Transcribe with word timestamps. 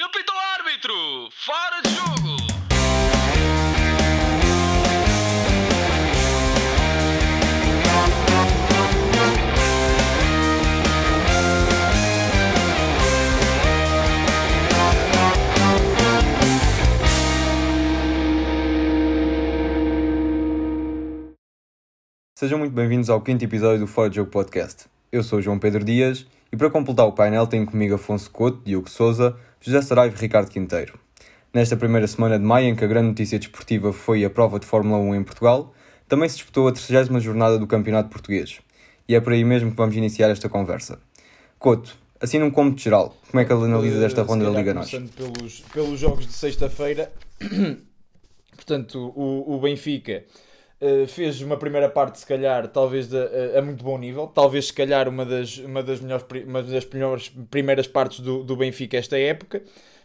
Ele 0.00 0.08
pita 0.08 0.32
o 0.32 0.38
árbitro! 0.58 1.28
Fora 1.30 1.82
de 1.82 1.90
jogo! 1.90 2.36
Sejam 22.38 22.58
muito 22.58 22.72
bem-vindos 22.72 23.10
ao 23.10 23.20
quinto 23.20 23.44
episódio 23.44 23.80
do 23.80 23.86
Fora 23.86 24.08
de 24.08 24.16
Jogo 24.16 24.30
Podcast. 24.30 24.86
Eu 25.12 25.22
sou 25.22 25.42
João 25.42 25.58
Pedro 25.58 25.84
Dias 25.84 26.26
e 26.50 26.56
para 26.56 26.70
completar 26.70 27.06
o 27.06 27.12
painel 27.12 27.46
tenho 27.46 27.66
comigo 27.66 27.96
Afonso 27.96 28.30
Couto, 28.30 28.62
Diogo 28.64 28.88
Souza, 28.88 29.36
José 29.60 29.82
Saraiva 29.82 30.16
e 30.16 30.20
Ricardo 30.20 30.50
Quinteiro. 30.50 30.98
Nesta 31.52 31.76
primeira 31.76 32.06
semana 32.06 32.38
de 32.38 32.44
maio, 32.44 32.68
em 32.68 32.74
que 32.76 32.84
a 32.84 32.88
grande 32.88 33.08
notícia 33.08 33.38
desportiva 33.38 33.92
foi 33.92 34.24
a 34.24 34.30
prova 34.30 34.58
de 34.58 34.66
Fórmula 34.66 34.98
1 34.98 35.14
em 35.16 35.22
Portugal, 35.24 35.74
também 36.08 36.28
se 36.28 36.36
disputou 36.36 36.68
a 36.68 36.72
30 36.72 37.20
jornada 37.20 37.58
do 37.58 37.66
Campeonato 37.66 38.08
Português. 38.08 38.60
E 39.08 39.14
é 39.14 39.20
por 39.20 39.32
aí 39.32 39.44
mesmo 39.44 39.70
que 39.70 39.76
vamos 39.76 39.96
iniciar 39.96 40.30
esta 40.30 40.48
conversa. 40.48 40.98
Couto, 41.58 41.96
assim 42.20 42.38
num 42.38 42.50
cômodo 42.50 42.78
geral, 42.80 43.16
como 43.30 43.40
é 43.40 43.44
que 43.44 43.52
analisas 43.52 44.02
esta 44.02 44.20
Eh, 44.20 44.24
ronda 44.24 44.44
se 44.46 44.50
da 44.52 44.56
Liga 44.58 44.72
Nós? 44.74 44.90
começando 44.90 45.10
pelos, 45.12 45.60
pelos 45.72 46.00
jogos 46.00 46.26
de 46.26 46.32
sexta-feira, 46.32 47.12
portanto, 48.56 49.12
o, 49.14 49.56
o 49.56 49.60
Benfica 49.60 50.24
eh, 50.80 51.06
fez 51.06 51.42
uma 51.42 51.56
primeira 51.56 51.88
parte, 51.88 52.18
se 52.18 52.26
calhar, 52.26 52.66
talvez 52.68 53.08
de, 53.08 53.16
eh, 53.16 53.58
a 53.58 53.62
muito 53.62 53.84
bom 53.84 53.98
nível, 53.98 54.26
talvez, 54.26 54.66
se 54.68 54.72
calhar, 54.72 55.08
uma 55.08 55.24
das, 55.26 55.58
uma 55.58 55.82
das, 55.82 56.00
melhores, 56.00 56.24
uma 56.46 56.62
das 56.62 56.86
melhores 56.86 57.32
primeiras 57.50 57.86
partes 57.86 58.20
do, 58.20 58.42
do 58.42 58.56
Benfica 58.56 58.96
esta 58.96 59.18
época. 59.18 59.62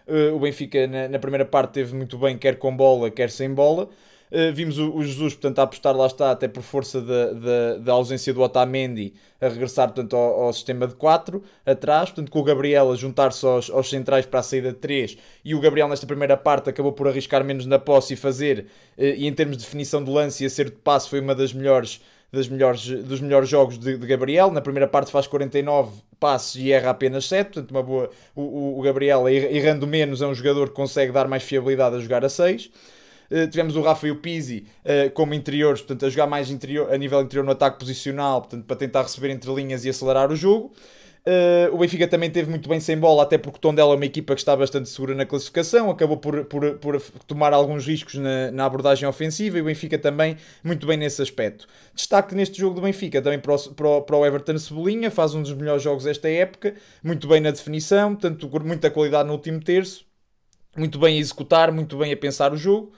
Eh, 0.08 0.30
o 0.32 0.40
Benfica, 0.40 0.86
na, 0.88 1.08
na 1.08 1.20
primeira 1.20 1.46
parte, 1.46 1.74
teve 1.74 1.96
muito 1.96 2.18
bem, 2.18 2.38
quer 2.38 2.58
com 2.58 2.76
bola, 2.76 3.10
quer 3.10 3.30
sem 3.30 3.54
bola. 3.54 3.90
Uh, 4.32 4.52
vimos 4.54 4.78
o, 4.80 4.96
o 4.96 5.04
Jesus, 5.04 5.34
portanto, 5.34 5.60
a 5.60 5.64
apostar 5.64 5.96
lá 5.96 6.08
está, 6.08 6.32
até 6.32 6.48
por 6.48 6.64
força 6.64 7.02
da, 7.02 7.92
ausência 7.94 8.34
do 8.34 8.42
Otamendi, 8.42 9.14
a 9.40 9.48
regressar, 9.48 9.88
portanto, 9.88 10.16
ao, 10.16 10.46
ao 10.46 10.54
sistema 10.54 10.88
de 10.88 10.96
4 10.96 11.44
atrás, 11.66 12.10
portanto, 12.10 12.32
com 12.32 12.40
o 12.40 12.44
Gabriel 12.44 12.92
a 12.92 12.96
juntar-se 12.96 13.46
aos, 13.46 13.70
aos 13.70 13.90
centrais 13.90 14.26
para 14.26 14.40
a 14.40 14.44
saída 14.44 14.72
de 14.72 14.80
3 14.80 15.18
e 15.44 15.54
o 15.54 15.60
Gabriel 15.60 15.88
nesta 15.88 16.08
primeira 16.08 16.36
parte 16.36 16.70
acabou 16.70 16.92
por 16.92 17.08
arriscar 17.08 17.44
menos 17.44 17.66
na 17.66 17.78
posse 17.78 18.14
e 18.14 18.18
fazer, 18.18 18.68
uh, 18.98 19.04
e 19.04 19.28
em 19.28 19.34
termos 19.34 19.58
de 19.58 19.64
definição 19.64 20.04
de 20.04 20.10
lance 20.10 20.44
e 20.44 20.48
acerto 20.48 20.76
de 20.76 20.82
passe 20.82 21.10
foi 21.10 21.20
uma 21.20 21.36
das 21.36 21.54
melhores 21.54 22.02
das 22.36 22.48
melhores, 22.50 22.86
dos 22.86 23.22
melhores 23.22 23.48
jogos 23.48 23.80
de, 23.80 23.98
de 23.98 24.08
Gabriel. 24.08 24.52
Na 24.52 24.60
primeira 24.60 24.88
parte 24.88 25.10
faz 25.10 25.26
49 25.26 26.02
passes 26.20 26.56
e 26.56 26.72
erra 26.72 26.90
apenas 26.90 27.26
7, 27.28 27.54
portanto, 27.54 27.72
uma 27.72 27.82
boa. 27.82 28.10
O, 28.36 28.80
o 28.80 28.82
Gabriel, 28.82 29.28
errando 29.30 29.88
menos, 29.88 30.22
é 30.22 30.28
um 30.28 30.34
jogador 30.34 30.70
que 30.70 30.76
consegue 30.76 31.12
dar 31.12 31.28
mais 31.28 31.44
fiabilidade 31.44 31.96
a 31.96 32.00
jogar 32.00 32.26
a 32.26 32.30
6. 32.30 32.70
Uh, 33.30 33.48
tivemos 33.50 33.76
o 33.76 33.82
Rafael 33.82 34.16
Pizzi 34.18 34.66
uh, 34.84 35.12
como 35.12 35.34
interiores, 35.34 35.82
portanto, 35.82 36.06
a 36.06 36.10
jogar 36.10 36.28
mais 36.28 36.50
interior, 36.50 36.94
a 36.94 36.98
nível 36.98 37.22
interior 37.22 37.44
no 37.44 37.52
ataque 37.52 37.80
posicional, 37.80 38.42
portanto, 38.42 38.66
para 38.66 38.76
tentar 38.76 39.04
receber 39.04 39.30
entre 39.30 39.54
linhas 39.54 39.86
e 39.86 39.90
acelerar 39.90 40.32
o 40.32 40.36
jogo. 40.36 40.74
Uh, 41.28 41.74
o 41.74 41.80
Benfica 41.80 42.08
também 42.08 42.30
teve 42.30 42.52
muito 42.52 42.70
bem 42.70 42.80
sem 42.80 42.96
bola, 42.96 43.24
até 43.24 43.36
porque 43.36 43.58
o 43.58 43.60
Tondela 43.60 43.94
é 43.94 43.96
uma 43.96 44.06
equipa 44.06 44.36
que 44.36 44.42
está 44.42 44.56
bastante 44.56 44.88
segura 44.90 45.16
na 45.16 45.26
classificação, 45.26 45.90
acabou 45.90 46.18
por, 46.18 46.46
por, 46.46 46.76
por 46.76 47.02
tomar 47.26 47.52
alguns 47.52 47.88
riscos 47.88 48.14
na, 48.14 48.52
na, 48.52 48.64
abordagem 48.64 49.10
ofensiva 49.10 49.58
e 49.58 49.62
o 49.62 49.66
Benfica 49.66 49.98
também 49.98 50.38
muito 50.64 50.86
bem 50.86 50.98
nesse 50.98 51.24
aspecto. 51.24 51.66
Destaque 51.96 52.36
neste 52.36 52.60
jogo 52.60 52.76
do 52.76 52.82
Benfica 52.82 53.24
também 53.24 53.40
para 53.40 53.56
o, 53.56 53.60
para 53.74 53.88
o, 53.88 54.02
para 54.04 54.18
o 54.18 54.24
Everton 54.24 54.60
Cebolinha, 54.60 55.10
faz 55.10 55.34
um 55.34 55.42
dos 55.42 55.54
melhores 55.54 55.82
jogos 55.82 56.04
desta 56.04 56.30
época, 56.30 56.76
muito 57.04 57.28
bem 57.28 57.42
na 57.42 57.50
definição, 57.50 58.16
portanto, 58.16 58.48
muita 58.64 58.92
qualidade 58.92 59.28
no 59.28 59.34
último 59.34 59.60
terço, 59.60 60.06
muito 60.78 61.00
bem 61.00 61.18
a 61.18 61.20
executar, 61.20 61.72
muito 61.72 61.98
bem 61.98 62.14
a 62.14 62.18
pensar 62.18 62.54
o 62.54 62.58
jogo 62.58 62.94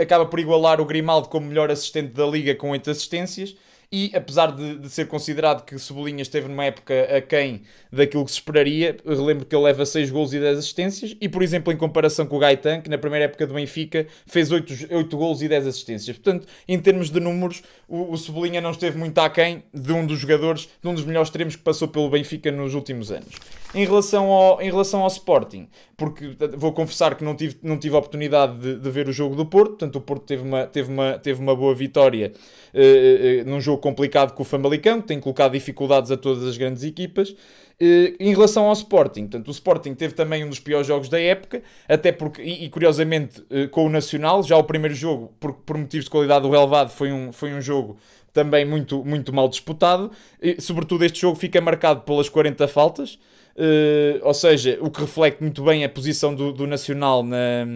acaba 0.00 0.26
por 0.26 0.38
igualar 0.38 0.80
o 0.80 0.84
Grimaldo 0.84 1.28
como 1.28 1.46
melhor 1.46 1.70
assistente 1.70 2.12
da 2.12 2.26
liga 2.26 2.54
com 2.54 2.70
8 2.70 2.90
assistências 2.90 3.56
e 3.92 4.10
apesar 4.14 4.50
de, 4.52 4.78
de, 4.78 4.88
ser 4.88 5.06
considerado 5.06 5.66
que 5.66 5.78
Cebolinha 5.78 6.22
esteve 6.22 6.48
numa 6.48 6.64
época 6.64 6.94
aquém 7.14 7.60
daquilo 7.92 8.24
que 8.24 8.30
se 8.30 8.38
esperaria, 8.38 8.96
relembro 9.06 9.44
que 9.44 9.54
ele 9.54 9.64
leva 9.64 9.84
6 9.84 10.10
gols 10.10 10.32
e 10.32 10.40
10 10.40 10.58
assistências. 10.58 11.14
E 11.20 11.28
por 11.28 11.42
exemplo 11.42 11.70
em 11.70 11.76
comparação 11.76 12.24
com 12.24 12.36
o 12.36 12.38
Gaetan, 12.38 12.80
que 12.80 12.88
na 12.88 12.96
primeira 12.96 13.26
época 13.26 13.46
do 13.46 13.52
Benfica 13.52 14.06
fez 14.26 14.50
8, 14.50 14.88
8 14.90 15.16
gols 15.16 15.42
e 15.42 15.48
10 15.48 15.66
assistências. 15.66 16.16
Portanto 16.16 16.48
em 16.66 16.78
termos 16.78 17.10
de 17.10 17.20
números 17.20 17.62
o, 17.86 18.12
o 18.12 18.16
Cebolinha 18.16 18.62
não 18.62 18.70
esteve 18.70 18.96
muito 18.96 19.18
aquém 19.18 19.62
de 19.74 19.92
um 19.92 20.06
dos 20.06 20.18
jogadores, 20.18 20.70
de 20.80 20.88
um 20.88 20.94
dos 20.94 21.04
melhores 21.04 21.28
extremos 21.28 21.54
que 21.54 21.62
passou 21.62 21.88
pelo 21.88 22.08
Benfica 22.08 22.50
nos 22.50 22.74
últimos 22.74 23.12
anos. 23.12 23.34
Em 23.74 23.84
relação 23.84 24.30
ao, 24.30 24.60
em 24.60 24.70
relação 24.70 25.00
ao 25.00 25.08
Sporting, 25.08 25.66
porque 25.96 26.36
vou 26.56 26.72
confessar 26.72 27.14
que 27.14 27.24
não 27.24 27.34
tive, 27.34 27.56
não 27.62 27.78
tive 27.78 27.94
a 27.94 27.98
oportunidade 27.98 28.58
de, 28.58 28.76
de 28.76 28.90
ver 28.90 29.08
o 29.08 29.12
jogo 29.12 29.34
do 29.34 29.46
Porto, 29.46 29.70
portanto 29.70 29.96
o 29.96 30.00
Porto 30.00 30.24
teve 30.24 30.42
uma, 30.42 30.66
teve 30.66 30.90
uma, 30.90 31.18
teve 31.18 31.40
uma 31.40 31.56
boa 31.56 31.74
vitória 31.74 32.32
uh, 32.74 33.42
uh, 33.42 33.50
num 33.50 33.60
jogo 33.60 33.81
complicado 33.82 34.32
com 34.32 34.42
o 34.42 34.46
Famalicão, 34.46 35.02
que 35.02 35.08
tem 35.08 35.20
colocado 35.20 35.52
dificuldades 35.52 36.10
a 36.10 36.16
todas 36.16 36.44
as 36.44 36.56
grandes 36.56 36.82
equipas. 36.82 37.30
Uh, 37.30 38.16
em 38.18 38.30
relação 38.30 38.64
ao 38.64 38.72
Sporting, 38.72 39.22
portanto, 39.22 39.48
o 39.48 39.50
Sporting 39.50 39.94
teve 39.94 40.14
também 40.14 40.44
um 40.44 40.48
dos 40.48 40.60
piores 40.60 40.86
jogos 40.86 41.08
da 41.08 41.20
época, 41.20 41.62
até 41.88 42.12
porque, 42.12 42.40
e, 42.40 42.68
curiosamente, 42.70 43.44
com 43.70 43.86
o 43.86 43.90
Nacional, 43.90 44.42
já 44.42 44.56
o 44.56 44.64
primeiro 44.64 44.94
jogo, 44.94 45.34
por, 45.38 45.52
por 45.52 45.76
motivos 45.76 46.04
de 46.04 46.10
qualidade 46.10 46.42
do 46.42 46.50
relevado, 46.50 46.90
foi 46.90 47.12
um, 47.12 47.32
foi 47.32 47.52
um 47.52 47.60
jogo 47.60 47.98
também 48.32 48.64
muito, 48.64 49.04
muito 49.04 49.32
mal 49.32 49.48
disputado. 49.48 50.10
E, 50.40 50.60
sobretudo, 50.60 51.04
este 51.04 51.20
jogo 51.20 51.36
fica 51.36 51.60
marcado 51.60 52.02
pelas 52.02 52.28
40 52.28 52.66
faltas. 52.68 53.18
Uh, 53.54 54.18
ou 54.22 54.32
seja, 54.32 54.78
o 54.80 54.90
que 54.90 55.00
reflete 55.02 55.42
muito 55.42 55.62
bem 55.62 55.84
a 55.84 55.88
posição 55.88 56.34
do, 56.34 56.52
do 56.52 56.66
Nacional 56.66 57.22
na, 57.22 57.66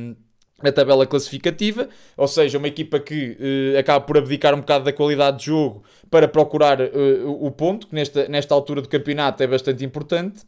na 0.63 0.73
tabela 0.73 1.07
classificativa, 1.07 1.89
ou 2.17 2.27
seja, 2.27 2.57
uma 2.57 2.69
equipa 2.69 2.99
que 2.99 3.37
uh, 3.39 3.79
acaba 3.79 4.05
por 4.05 4.17
abdicar 4.17 4.55
um 4.55 4.61
bocado 4.61 4.85
da 4.85 4.93
qualidade 4.93 5.39
de 5.41 5.47
jogo 5.47 5.85
para 6.11 6.27
procurar 6.27 6.81
uh, 6.81 7.45
o 7.45 7.51
ponto, 7.51 7.87
que 7.89 7.95
nesta, 7.95 8.27
nesta 8.29 8.55
altura 8.55 8.81
do 8.81 8.89
campeonato 8.89 9.43
é 9.43 9.47
bastante 9.47 9.85
importante. 9.85 10.45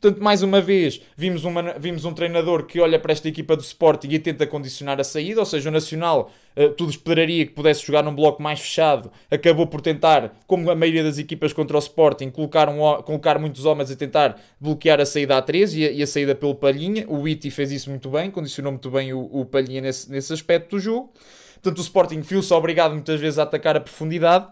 Portanto, 0.00 0.22
mais 0.22 0.42
uma 0.42 0.60
vez, 0.60 1.00
vimos, 1.16 1.44
uma, 1.44 1.74
vimos 1.78 2.04
um 2.04 2.12
treinador 2.12 2.64
que 2.64 2.80
olha 2.80 2.98
para 2.98 3.12
esta 3.12 3.28
equipa 3.28 3.56
do 3.56 3.62
Sporting 3.62 4.08
e 4.10 4.18
tenta 4.18 4.46
condicionar 4.46 5.00
a 5.00 5.04
saída, 5.04 5.40
ou 5.40 5.46
seja, 5.46 5.68
o 5.68 5.72
Nacional, 5.72 6.30
uh, 6.56 6.70
tudo 6.70 6.90
esperaria 6.90 7.44
que 7.44 7.52
pudesse 7.52 7.84
jogar 7.84 8.02
num 8.04 8.14
bloco 8.14 8.40
mais 8.40 8.60
fechado, 8.60 9.10
acabou 9.30 9.66
por 9.66 9.80
tentar, 9.80 10.36
como 10.46 10.70
a 10.70 10.74
maioria 10.74 11.02
das 11.02 11.18
equipas 11.18 11.52
contra 11.52 11.76
o 11.76 11.80
Sporting, 11.80 12.30
colocar, 12.30 12.68
um, 12.68 13.02
colocar 13.02 13.38
muitos 13.38 13.64
homens 13.64 13.90
a 13.90 13.96
tentar 13.96 14.40
bloquear 14.60 15.00
a 15.00 15.06
saída 15.06 15.36
a 15.36 15.42
3 15.42 15.74
e 15.74 15.84
a, 15.84 15.90
e 15.90 16.02
a 16.02 16.06
saída 16.06 16.34
pelo 16.34 16.54
Palhinha. 16.54 17.04
O 17.08 17.26
Iti 17.26 17.50
fez 17.50 17.72
isso 17.72 17.90
muito 17.90 18.08
bem, 18.08 18.30
condicionou 18.30 18.70
muito 18.70 18.90
bem 18.90 19.12
o, 19.12 19.20
o 19.20 19.44
Palhinha 19.44 19.80
nesse, 19.80 20.10
nesse 20.10 20.32
aspecto 20.32 20.76
do 20.76 20.80
jogo. 20.80 21.12
Portanto, 21.54 21.78
o 21.78 21.82
Sporting 21.82 22.20
viu-se 22.20 22.54
obrigado 22.54 22.92
muitas 22.92 23.20
vezes 23.20 23.38
a 23.38 23.42
atacar 23.42 23.76
a 23.76 23.80
profundidade. 23.80 24.46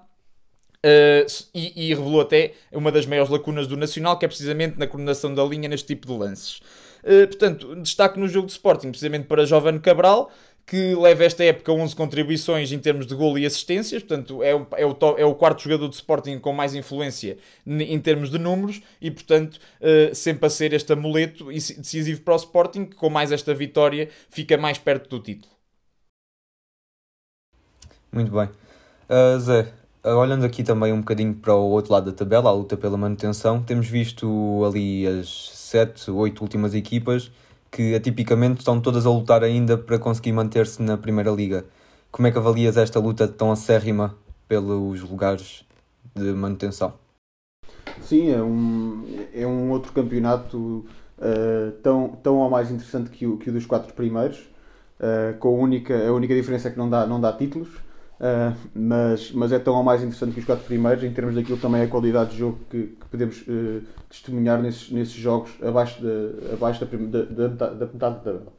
Uh, 0.87 1.27
e, 1.53 1.89
e, 1.89 1.95
revelou 1.95 2.21
até 2.21 2.53
uma 2.71 2.93
das 2.93 3.07
maiores 3.07 3.29
lacunas 3.29 3.67
do 3.67 3.77
Nacional, 3.77 4.17
que 4.17 4.25
é 4.25 4.29
precisamente 4.29 4.79
na 4.79 4.87
coordenação 4.87 5.35
da 5.35 5.43
linha 5.43 5.69
neste 5.69 5.89
tipo 5.89 6.07
de 6.07 6.13
lances. 6.13 6.61
Uh, 7.03 7.27
portanto, 7.27 7.75
destaque 7.77 8.21
no 8.21 8.29
jogo 8.29 8.47
de 8.47 8.53
Sporting, 8.53 8.91
precisamente 8.91 9.27
para 9.27 9.45
Jovem 9.45 9.81
Cabral, 9.81 10.31
que 10.65 10.95
leva 10.95 11.25
esta 11.25 11.43
época 11.43 11.73
11 11.73 11.97
contribuições 11.97 12.71
em 12.71 12.79
termos 12.79 13.05
de 13.05 13.17
golo 13.17 13.37
e 13.37 13.45
assistências, 13.45 14.01
portanto 14.01 14.45
é 14.45 14.55
o, 14.55 14.67
é 14.77 14.87
o, 14.87 14.97
é 15.17 15.25
o 15.25 15.35
quarto 15.35 15.63
jogador 15.63 15.89
de 15.89 15.97
Sporting 15.97 16.39
com 16.39 16.53
mais 16.53 16.73
influência 16.73 17.37
em 17.67 17.99
termos 17.99 18.31
de 18.31 18.39
números 18.39 18.81
e, 19.01 19.11
portanto, 19.11 19.59
uh, 19.81 20.15
sempre 20.15 20.47
a 20.47 20.51
ser 20.51 20.73
este 20.73 20.93
amuleto 20.93 21.47
decisivo 21.47 22.21
para 22.21 22.35
o 22.35 22.37
Sporting, 22.37 22.85
que 22.85 22.95
com 22.95 23.11
mais 23.11 23.33
esta 23.33 23.53
vitória 23.53 24.09
fica 24.29 24.57
mais 24.57 24.79
perto 24.79 25.09
do 25.09 25.21
título. 25.21 25.53
Muito 28.13 28.31
bem. 28.31 28.49
Zé, 29.39 29.73
olhando 30.15 30.45
aqui 30.45 30.63
também 30.63 30.93
um 30.93 31.01
bocadinho 31.01 31.35
para 31.35 31.55
o 31.55 31.71
outro 31.71 31.93
lado 31.93 32.11
da 32.11 32.17
tabela, 32.17 32.51
a 32.51 32.53
luta 32.53 32.77
pela 32.77 32.97
manutenção, 32.97 33.63
temos 33.63 33.87
visto 33.89 34.63
ali 34.65 35.07
as 35.07 35.51
7, 35.53 36.11
8 36.11 36.41
últimas 36.41 36.75
equipas 36.75 37.31
que 37.71 37.95
atipicamente 37.95 38.61
estão 38.61 38.81
todas 38.81 39.05
a 39.05 39.11
lutar 39.11 39.43
ainda 39.43 39.77
para 39.77 39.99
conseguir 39.99 40.33
manter-se 40.33 40.83
na 40.83 40.97
Primeira 40.97 41.31
Liga. 41.31 41.65
Como 42.11 42.27
é 42.27 42.31
que 42.31 42.39
avalias 42.39 42.77
esta 42.77 42.99
luta 42.99 43.29
tão 43.29 43.51
acérrima 43.53 44.15
pelos 44.49 45.03
lugares 45.03 45.65
de 46.15 46.33
manutenção? 46.33 46.95
Sim, 48.01 48.31
é 48.31 48.43
um, 48.43 49.05
é 49.35 49.47
um 49.47 49.71
outro 49.71 49.93
campeonato 49.93 50.87
uh, 51.19 51.73
tão, 51.83 52.11
tão 52.23 52.37
ou 52.37 52.49
mais 52.49 52.71
interessante 52.71 53.11
que 53.11 53.27
o, 53.27 53.37
que 53.37 53.51
o 53.51 53.53
dos 53.53 53.67
quatro 53.67 53.93
primeiros, 53.93 54.39
uh, 55.01 55.37
com 55.39 55.49
a 55.49 55.59
única, 55.61 56.09
a 56.09 56.13
única 56.13 56.35
diferença 56.35 56.69
é 56.69 56.71
que 56.71 56.79
não 56.79 56.89
dá, 56.89 57.07
não 57.07 57.21
dá 57.21 57.33
títulos. 57.33 57.69
Uh, 58.19 58.57
mas, 58.75 59.31
mas 59.33 59.53
é 59.53 59.59
tão 59.59 59.75
ou 59.75 59.83
mais 59.83 60.03
interessante 60.03 60.33
que 60.33 60.41
os 60.41 60.47
quatro 60.47 60.65
primeiros, 60.65 61.05
em 61.05 61.13
termos 61.13 61.35
daquilo 61.35 61.59
também 61.59 61.83
é 61.83 61.85
a 61.85 61.89
qualidade 61.89 62.31
de 62.31 62.39
jogo 62.39 62.59
que, 62.71 62.85
que 62.85 63.07
podemos 63.11 63.43
uh, 63.43 63.83
testemunhar 64.09 64.61
nesses, 64.61 64.91
nesses 64.91 65.15
jogos 65.15 65.51
abaixo, 65.63 66.01
de, 66.01 66.55
abaixo 66.55 66.83
da, 66.85 66.97
da, 66.97 67.47
da, 67.49 67.67
da 67.75 67.87
metade 67.87 68.15
da 68.15 68.21
tabela. 68.21 68.53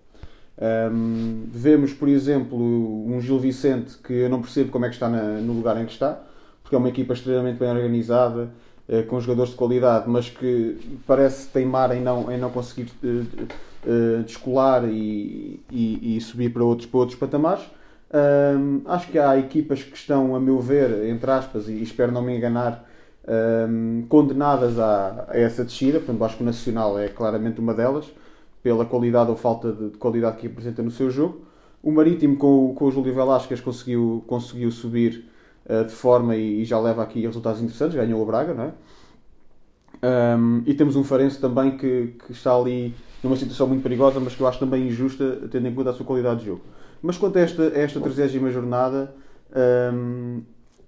Um, 0.92 1.46
vemos, 1.52 1.94
por 1.94 2.08
exemplo, 2.08 2.58
um 2.58 3.20
Gil 3.20 3.40
Vicente 3.40 3.98
que 3.98 4.14
eu 4.14 4.30
não 4.30 4.42
percebo 4.42 4.72
como 4.72 4.86
é 4.86 4.90
que 4.90 4.96
está 4.96 5.10
na, 5.10 5.40
no 5.40 5.54
lugar 5.54 5.80
em 5.82 5.86
que 5.86 5.92
está, 5.92 6.20
porque 6.62 6.76
é 6.76 6.80
uma 6.80 6.90
equipa 6.90 7.14
extremamente 7.14 7.58
bem 7.58 7.70
organizada, 7.70 8.52
uh, 8.88 9.04
com 9.08 9.20
jogadores 9.20 9.52
de 9.52 9.58
qualidade, 9.58 10.08
mas 10.08 10.30
que 10.30 11.00
parece 11.08 11.48
teimar 11.48 11.96
em 11.96 12.02
não, 12.02 12.32
em 12.32 12.38
não 12.38 12.52
conseguir 12.52 12.92
descolar 14.26 14.84
e, 14.88 15.62
e, 15.72 16.18
e, 16.18 16.22
subir 16.22 16.52
para 16.52 16.64
outros, 16.64 16.88
para 16.88 17.00
outros 17.00 17.18
patamares. 17.18 17.64
Um, 18.14 18.82
acho 18.86 19.12
que 19.12 19.20
há 19.20 19.38
equipas 19.38 19.84
que 19.84 19.96
estão, 19.96 20.36
a 20.36 20.40
meu 20.40 20.60
ver, 20.60 21.06
entre 21.08 21.30
aspas, 21.30 21.68
e 21.68 21.82
espero 21.82 22.12
não 22.12 22.22
me 22.22 22.36
enganar, 22.38 22.88
um, 23.28 24.06
condenadas 24.08 24.80
a, 24.80 25.28
a, 25.30 25.38
essa 25.38 25.64
descida. 25.64 26.00
Portanto, 26.00 26.24
acho 26.24 26.38
que 26.38 26.44
o 26.44 26.46
Nacional 26.46 26.98
é 26.98 27.10
claramente 27.10 27.60
uma 27.60 27.74
delas, 27.74 28.06
pela 28.64 28.86
qualidade 28.86 29.30
ou 29.30 29.36
falta 29.36 29.72
de, 29.72 29.90
de 29.90 29.98
qualidade 29.98 30.38
que 30.38 30.48
apresenta 30.48 30.82
no 30.82 30.92
seu 30.92 31.10
jogo. 31.10 31.46
O 31.84 31.92
Marítimo, 31.92 32.38
com, 32.38 32.74
com 32.74 32.86
o 32.86 32.92
Júlio 32.92 33.14
Velasquez, 33.14 33.62
conseguiu, 33.62 34.24
conseguiu 34.28 34.72
subir 34.72 35.30
uh, 35.66 35.86
de 35.86 35.92
forma 35.92 36.36
e, 36.36 36.62
e, 36.62 36.66
já 36.66 36.80
leva 36.80 37.04
aqui 37.04 37.22
resultados 37.22 37.62
interessantes. 37.62 37.96
Ganhou 37.96 38.22
o 38.22 38.26
Braga, 38.26 38.54
não 38.54 38.64
é? 38.64 38.72
Um, 40.04 40.64
e 40.66 40.74
temos 40.74 40.96
um 40.96 41.04
Farense 41.04 41.40
também 41.40 41.76
que, 41.76 42.16
que, 42.26 42.32
está 42.32 42.56
ali 42.56 42.94
numa 43.24 43.36
situação 43.36 43.68
muito 43.68 43.82
perigosa, 43.82 44.20
mas 44.20 44.36
que 44.36 44.42
eu 44.42 44.48
acho 44.48 44.60
também 44.60 44.88
injusta, 44.88 45.48
tendo 45.50 45.68
em 45.68 45.74
conta 45.74 45.90
a 45.90 45.94
sua 45.94 46.06
qualidade 46.06 46.42
de 46.42 46.46
jogo. 46.48 46.62
Mas 47.02 47.18
quanto 47.18 47.38
a 47.38 47.42
esta, 47.42 47.64
esta 47.76 48.00
30 48.00 48.28
jornada, 48.52 49.16
um, 49.94 50.42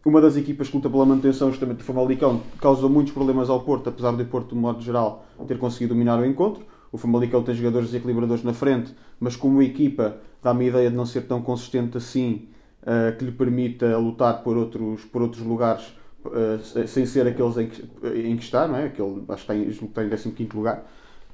uma 0.06 0.22
das 0.22 0.38
equipas 0.38 0.70
que 0.70 0.76
luta 0.76 0.90
pela 0.90 1.06
manutenção, 1.06 1.50
justamente 1.50 1.82
o 1.82 1.84
Famalicão, 1.84 2.42
causou 2.62 2.90
muitos 2.90 3.14
problemas 3.14 3.50
ao 3.50 3.62
Porto, 3.62 3.90
apesar 3.90 4.16
de 4.16 4.24
o 4.24 4.26
Porto, 4.26 4.56
de 4.56 4.62
modo 4.62 4.82
geral, 4.82 5.26
ter 5.48 5.58
conseguido 5.58 5.94
dominar 5.94 6.20
o 6.20 6.26
encontro. 6.26 6.64
O 6.92 6.98
Famalicão 6.98 7.44
tem 7.44 7.54
jogadores 7.54 7.90
desequilibradores 7.90 8.44
na 8.44 8.54
frente, 8.54 8.96
mas 9.20 9.36
como 9.36 9.62
equipa 9.62 10.18
dá-me 10.42 10.66
a 10.66 10.68
ideia 10.70 10.90
de 10.90 10.96
não 10.96 11.06
ser 11.06 11.22
tão 11.22 11.42
consistente 11.42 11.98
assim, 11.98 12.48
uh, 12.82 13.16
que 13.18 13.26
lhe 13.26 13.32
permita 13.32 13.98
lutar 13.98 14.42
por 14.44 14.58
outros, 14.58 15.06
por 15.06 15.22
outros 15.22 15.44
lugares 15.44 15.94
uh, 16.26 16.88
sem 16.88 17.06
ser 17.06 17.28
aqueles 17.28 17.58
em 17.58 17.68
que, 17.68 17.82
em 18.16 18.38
que 18.38 18.44
está, 18.44 18.68
não 18.68 18.78
é? 18.78 18.86
Aquele, 18.86 19.24
acho 19.28 19.46
que 19.46 19.52
está 19.52 19.56
em, 19.56 19.68
está 19.68 20.04
em 20.04 20.32
15 20.32 20.50
lugar. 20.56 20.86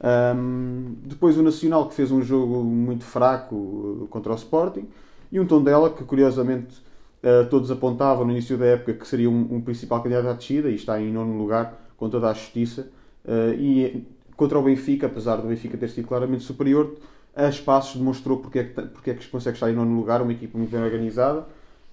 Um, 0.03 0.95
depois 1.03 1.38
o 1.38 1.44
Nacional, 1.44 1.88
que 1.88 1.95
fez 1.95 2.12
um 2.12 2.21
jogo 2.21 2.63
muito 2.63 3.03
fraco 3.03 3.56
uh, 3.56 4.07
contra 4.09 4.31
o 4.31 4.36
Sporting, 4.36 4.88
e 5.31 5.39
um 5.39 5.45
Tondela, 5.45 5.89
que 5.89 6.03
curiosamente 6.03 6.75
uh, 7.24 7.50
todos 7.50 7.71
apontavam 7.71 8.25
no 8.25 8.31
início 8.31 8.57
da 8.57 8.65
época 8.65 8.94
que 8.94 9.07
seria 9.07 9.30
um, 9.30 9.56
um, 9.56 9.62
principal 9.62 10.01
candidato 10.01 10.27
à 10.27 10.33
descida, 10.33 10.69
e 10.69 10.75
está 10.75 11.00
em 11.01 11.12
nono 11.12 11.38
lugar, 11.38 11.80
com 11.97 12.09
toda 12.09 12.30
a 12.30 12.33
justiça. 12.33 12.89
Uh, 13.24 13.53
e 13.57 14.07
contra 14.36 14.59
o 14.59 14.63
Benfica, 14.63 15.07
apesar 15.07 15.38
do 15.38 15.47
Benfica 15.47 15.77
ter 15.77 15.89
sido 15.89 16.07
claramente 16.07 16.44
superior, 16.44 16.95
a 17.36 17.48
espaços 17.50 17.98
demonstrou 17.98 18.38
porque 18.38 18.59
é, 18.59 18.63
que, 18.63 18.81
porque 18.81 19.12
é 19.12 19.13
que 19.13 19.27
consegue 19.27 19.56
estar 19.56 19.69
em 19.69 19.75
nono 19.75 19.95
lugar, 19.95 20.21
uma 20.21 20.31
equipa 20.31 20.57
muito 20.57 20.71
bem 20.71 20.81
organizada 20.81 21.45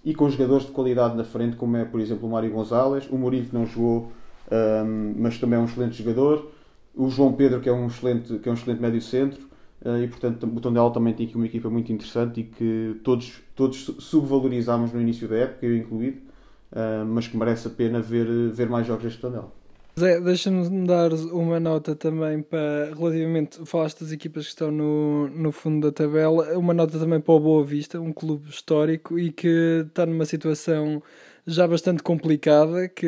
e 0.04 0.14
com 0.14 0.28
jogadores 0.28 0.66
de 0.66 0.72
qualidade 0.72 1.16
na 1.16 1.24
frente, 1.24 1.56
como 1.56 1.76
é, 1.76 1.84
por 1.84 2.00
exemplo, 2.00 2.28
o 2.28 2.30
Mário 2.30 2.50
Gonzalez, 2.50 3.08
o 3.10 3.30
que 3.30 3.48
não 3.52 3.66
jogou, 3.66 4.12
um, 4.50 5.14
mas 5.18 5.38
também 5.38 5.58
é 5.58 5.62
um 5.62 5.64
excelente 5.64 6.02
jogador, 6.02 6.51
o 6.94 7.08
João 7.08 7.32
Pedro, 7.32 7.60
que 7.60 7.68
é 7.68 7.72
um 7.72 7.86
excelente, 7.86 8.38
que 8.38 8.48
é 8.48 8.52
um 8.52 8.54
excelente 8.54 8.80
médio 8.80 9.00
centro, 9.00 9.40
uh, 9.84 10.02
e 10.02 10.08
portanto 10.08 10.46
o 10.46 10.60
Tondela 10.60 10.92
também 10.92 11.14
tem 11.14 11.26
aqui 11.26 11.36
uma 11.36 11.46
equipa 11.46 11.70
muito 11.70 11.92
interessante 11.92 12.40
e 12.40 12.44
que 12.44 13.00
todos, 13.02 13.40
todos 13.54 13.94
subvalorizámos 13.98 14.92
no 14.92 15.00
início 15.00 15.28
da 15.28 15.36
época, 15.36 15.66
eu 15.66 15.76
incluído, 15.76 16.18
uh, 16.72 17.04
mas 17.06 17.28
que 17.28 17.36
merece 17.36 17.68
a 17.68 17.70
pena 17.70 18.00
ver, 18.00 18.26
ver 18.50 18.68
mais 18.68 18.86
jogos 18.86 19.04
deste 19.04 19.20
Tondela. 19.20 19.50
Zé, 19.98 20.18
deixa-me 20.22 20.86
dar 20.86 21.12
uma 21.12 21.60
nota 21.60 21.94
também 21.94 22.40
para, 22.40 22.94
relativamente, 22.96 23.60
falaste 23.66 24.00
das 24.00 24.10
equipas 24.10 24.44
que 24.44 24.50
estão 24.50 24.70
no, 24.70 25.28
no 25.28 25.52
fundo 25.52 25.86
da 25.86 25.92
tabela, 25.92 26.56
uma 26.56 26.72
nota 26.72 26.98
também 26.98 27.20
para 27.20 27.34
o 27.34 27.38
Boa 27.38 27.62
Vista, 27.62 28.00
um 28.00 28.10
clube 28.10 28.48
histórico 28.48 29.18
e 29.18 29.30
que 29.30 29.84
está 29.86 30.06
numa 30.06 30.24
situação 30.24 31.02
já 31.46 31.66
bastante 31.66 32.02
complicada, 32.02 32.88
que 32.88 33.06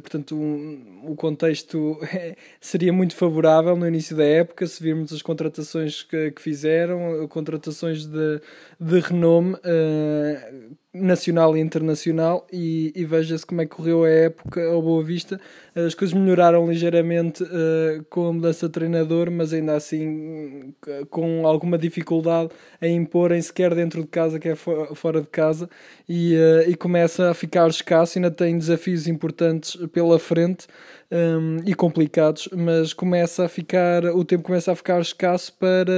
portanto 0.00 0.36
um, 0.36 1.02
o 1.06 1.16
contexto 1.16 1.98
seria 2.60 2.92
muito 2.92 3.16
favorável 3.16 3.76
no 3.76 3.86
início 3.86 4.16
da 4.16 4.24
época, 4.24 4.66
se 4.66 4.82
virmos 4.82 5.12
as 5.12 5.22
contratações 5.22 6.02
que, 6.02 6.30
que 6.32 6.42
fizeram, 6.42 7.26
contratações 7.28 8.06
de, 8.06 8.40
de 8.78 9.00
renome 9.00 9.54
uh, 9.54 10.76
nacional 10.92 11.56
e 11.56 11.60
internacional, 11.60 12.46
e, 12.52 12.92
e 12.96 13.04
veja-se 13.04 13.46
como 13.46 13.60
é 13.60 13.66
que 13.66 13.76
correu 13.76 14.04
a 14.04 14.08
época 14.08 14.64
ao 14.66 14.82
Boa 14.82 15.04
Vista. 15.04 15.40
As 15.74 15.94
coisas 15.94 16.12
melhoraram 16.12 16.68
ligeiramente 16.68 17.44
uh, 17.44 18.04
com 18.10 18.26
a 18.26 18.32
mudança 18.32 18.66
de 18.66 18.72
treinador, 18.72 19.30
mas 19.30 19.52
ainda 19.52 19.74
assim 19.76 20.74
com 21.08 21.46
alguma 21.46 21.78
dificuldade 21.78 22.50
em 22.82 22.96
imporem-se, 22.96 23.52
quer 23.52 23.72
dentro 23.74 24.02
de 24.02 24.08
casa, 24.08 24.40
quer 24.40 24.56
fora 24.56 25.20
de 25.20 25.28
casa, 25.28 25.70
e, 26.08 26.34
uh, 26.34 26.68
e 26.68 26.74
começa 26.74 27.30
a 27.30 27.34
ficar 27.34 27.68
escasso. 27.68 28.18
Ainda 28.18 28.30
tem 28.30 28.58
desafios 28.58 29.06
importantes 29.06 29.76
pela 29.92 30.18
frente 30.18 30.66
um, 31.10 31.58
e 31.66 31.74
complicados, 31.74 32.48
mas 32.52 32.92
começa 32.92 33.44
a 33.44 33.48
ficar, 33.48 34.04
o 34.06 34.24
tempo 34.24 34.44
começa 34.44 34.72
a 34.72 34.76
ficar 34.76 35.00
escasso 35.00 35.52
para, 35.54 35.92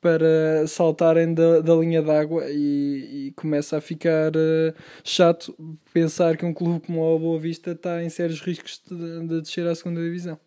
para 0.00 0.66
saltarem 0.66 1.34
da, 1.34 1.60
da 1.60 1.74
linha 1.74 2.02
d'água 2.02 2.44
e, 2.48 3.28
e 3.28 3.32
começa 3.32 3.76
a 3.76 3.80
ficar 3.80 4.32
uh, 4.34 4.74
chato 5.04 5.54
pensar 5.92 6.36
que 6.36 6.46
um 6.46 6.54
clube 6.54 6.86
como 6.86 7.02
o 7.02 7.18
Boa 7.18 7.38
Vista 7.38 7.72
está 7.72 8.02
em 8.02 8.08
sérios 8.08 8.40
riscos 8.40 8.80
de, 8.88 9.26
de 9.26 9.40
descer 9.42 9.66
à 9.66 9.74
segunda 9.74 10.00
divisão. 10.00 10.38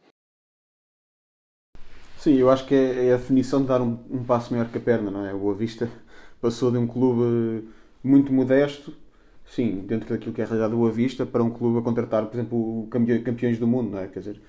Sim, 2.18 2.36
eu 2.36 2.50
acho 2.50 2.66
que 2.66 2.74
é, 2.74 3.08
é 3.08 3.14
a 3.14 3.18
definição 3.18 3.62
de 3.62 3.68
dar 3.68 3.82
um, 3.82 4.00
um, 4.10 4.24
passo 4.24 4.54
maior 4.54 4.70
que 4.70 4.78
a 4.78 4.82
perna, 4.82 5.12
não 5.12 5.26
é? 5.26 5.34
O 5.34 5.40
Boa 5.40 5.54
Vista 5.54 5.90
passou 6.40 6.72
de 6.72 6.78
um 6.78 6.88
clube 6.88 7.68
muito 8.02 8.32
modesto, 8.32 8.94
sim, 9.46 9.82
dentro 9.86 10.10
daquilo 10.10 10.34
que 10.34 10.40
é 10.40 10.46
a 10.46 10.48
realidade 10.48 10.72
do 10.72 10.78
Boa 10.78 10.92
Vista, 10.92 11.26
para 11.26 11.44
um 11.44 11.50
clube 11.50 11.80
a 11.80 11.82
contratar, 11.82 12.26
por 12.26 12.36
exemplo, 12.36 12.88
campeões 12.90 13.60
do 13.60 13.68
mundo, 13.68 13.92
não 13.92 14.00
é? 14.00 14.08
Quer 14.08 14.20
dizer, 14.20 14.42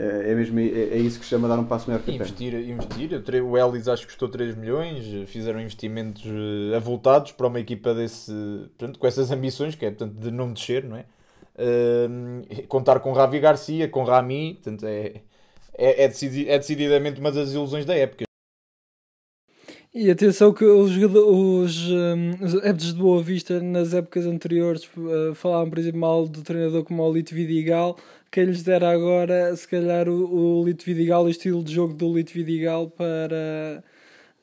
é, 0.00 0.30
é, 0.30 0.34
mesmo, 0.36 0.60
é, 0.60 0.62
é, 0.62 0.96
isso 0.96 1.18
que 1.18 1.24
se 1.24 1.30
chama 1.30 1.48
dar 1.48 1.58
um 1.58 1.64
passo 1.64 1.90
maior 1.90 2.00
que 2.00 2.12
a 2.12 2.14
investir, 2.14 2.54
investir. 2.54 3.10
O 3.42 3.58
Ellis 3.58 3.88
acho 3.88 4.02
que 4.02 4.08
custou 4.12 4.28
3 4.28 4.54
milhões, 4.54 5.28
fizeram 5.28 5.60
investimentos 5.60 6.24
eh, 6.24 6.76
avultados 6.76 7.32
para 7.32 7.48
uma 7.48 7.58
equipa 7.58 7.92
desse, 7.92 8.32
portanto, 8.78 8.96
com 8.96 9.06
essas 9.08 9.32
ambições, 9.32 9.74
que 9.74 9.84
é 9.84 9.90
portanto, 9.90 10.14
de 10.14 10.30
não 10.30 10.52
descer, 10.52 10.84
não 10.84 10.96
é? 10.96 11.04
Uh, 11.60 12.66
contar 12.68 13.00
com 13.00 13.12
Ravi 13.12 13.40
Garcia, 13.40 13.88
com 13.88 14.04
Rami, 14.04 14.54
portanto, 14.62 14.86
é, 14.86 15.22
é, 15.76 16.04
é, 16.04 16.08
decidi, 16.08 16.48
é 16.48 16.56
decididamente 16.56 17.18
uma 17.18 17.32
das 17.32 17.50
ilusões 17.52 17.84
da 17.84 17.96
época. 17.96 18.27
E 20.00 20.12
atenção 20.12 20.54
que 20.54 20.64
os, 20.64 20.96
os, 20.96 21.90
um, 21.90 22.30
os 22.40 22.54
adeptos 22.54 22.94
de 22.94 23.00
Boa 23.00 23.20
Vista 23.20 23.60
nas 23.60 23.92
épocas 23.92 24.26
anteriores 24.26 24.88
uh, 24.96 25.34
falavam, 25.34 25.68
por 25.68 25.78
exemplo, 25.80 25.98
mal 25.98 26.28
do 26.28 26.40
treinador 26.40 26.84
como 26.84 27.02
o 27.02 27.12
Lito 27.12 27.34
Vidigal, 27.34 27.98
quem 28.30 28.44
lhes 28.44 28.62
dera 28.62 28.92
agora, 28.92 29.56
se 29.56 29.66
calhar, 29.66 30.08
o, 30.08 30.60
o 30.60 30.64
Lito 30.64 30.84
Vidigal, 30.84 31.24
o 31.24 31.28
estilo 31.28 31.64
de 31.64 31.74
jogo 31.74 31.94
do 31.94 32.14
Lito 32.14 32.32
Vidigal 32.32 32.88
para, 32.88 33.82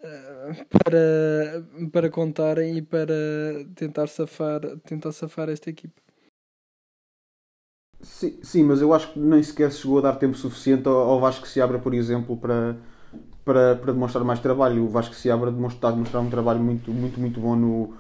uh, 0.04 0.66
para, 0.84 1.64
para 1.90 2.10
contarem 2.10 2.80
e 2.80 2.82
para 2.82 3.16
tentar 3.76 4.08
safar, 4.08 4.60
tentar 4.86 5.14
safar 5.14 5.48
esta 5.48 5.70
equipa. 5.70 6.02
Sim, 8.02 8.40
sim, 8.44 8.64
mas 8.66 8.82
eu 8.82 8.94
acho 8.94 9.14
que 9.14 9.20
nem 9.20 9.42
sequer 9.42 9.72
chegou 9.72 10.00
a 10.00 10.02
dar 10.02 10.16
tempo 10.16 10.36
suficiente 10.36 10.86
ao 10.90 11.18
Vasco 11.18 11.44
que 11.44 11.50
se 11.50 11.62
abra, 11.62 11.80
por 11.80 11.94
exemplo, 11.94 12.36
para 12.36 12.76
para, 13.46 13.76
para 13.76 13.94
demonstrar 13.94 14.24
mais 14.26 14.40
trabalho. 14.40 14.84
O 14.84 14.90
Vasco 14.90 15.14
Seabra 15.14 15.54
está 15.70 15.90
a 15.90 15.92
demonstrar 15.92 16.22
um 16.22 16.30
trabalho 16.30 16.60
muito, 16.60 16.92
muito, 16.92 17.20
muito 17.20 17.40
bom 17.40 17.56
no, 17.56 17.94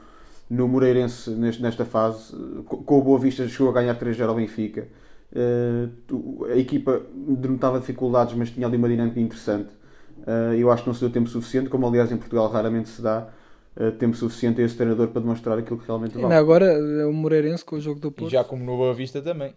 no 0.50 0.68
Moreirense 0.68 1.30
neste, 1.30 1.62
nesta 1.62 1.86
fase. 1.86 2.36
Com 2.66 3.00
o 3.00 3.02
Boa 3.02 3.20
Vista 3.20 3.48
chegou 3.48 3.70
a 3.70 3.74
ganhar 3.74 3.96
3-0 3.96 4.28
ao 4.28 4.36
Benfica. 4.36 4.88
Uh, 5.32 6.46
a 6.46 6.58
equipa 6.58 7.02
denotava 7.14 7.80
dificuldades, 7.80 8.34
mas 8.36 8.50
tinha 8.50 8.66
ali 8.66 8.78
uma 8.78 8.90
dinâmica 8.90 9.20
interessante. 9.20 9.70
Uh, 10.20 10.54
eu 10.58 10.72
acho 10.72 10.84
que 10.84 10.90
não 10.90 10.94
se 10.94 11.02
deu 11.02 11.10
tempo 11.12 11.30
suficiente, 11.30 11.70
como 11.70 11.86
aliás 11.88 12.12
em 12.12 12.18
Portugal 12.18 12.50
raramente 12.50 12.90
se 12.90 13.02
dá 13.02 13.28
uh, 13.76 13.92
tempo 13.92 14.16
suficiente 14.16 14.62
a 14.62 14.66
esse 14.66 14.76
treinador 14.76 15.10
para 15.10 15.22
demonstrar 15.22 15.58
aquilo 15.58 15.78
que 15.78 15.86
realmente 15.86 16.14
vale. 16.14 16.26
Ainda 16.26 16.38
agora 16.38 16.66
é 16.66 17.06
o 17.06 17.14
Moreirense 17.14 17.64
com 17.64 17.76
o 17.76 17.80
jogo 17.80 18.00
do 18.00 18.12
Porto. 18.12 18.30
E 18.30 18.32
já 18.32 18.44
como 18.44 18.64
no 18.64 18.78
Boa 18.78 18.94
Vista 18.94 19.22
também. 19.22 19.54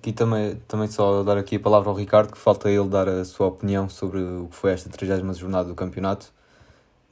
Aqui 0.00 0.14
também, 0.14 0.56
também 0.66 0.88
só 0.88 1.22
dar 1.22 1.36
aqui 1.36 1.56
a 1.56 1.60
palavra 1.60 1.90
ao 1.90 1.94
Ricardo, 1.94 2.32
que 2.32 2.38
falta 2.38 2.70
ele 2.70 2.88
dar 2.88 3.06
a 3.06 3.22
sua 3.22 3.48
opinião 3.48 3.86
sobre 3.86 4.18
o 4.18 4.48
que 4.48 4.56
foi 4.56 4.72
esta 4.72 4.88
30 4.88 5.34
jornada 5.34 5.68
do 5.68 5.74
campeonato. 5.74 6.32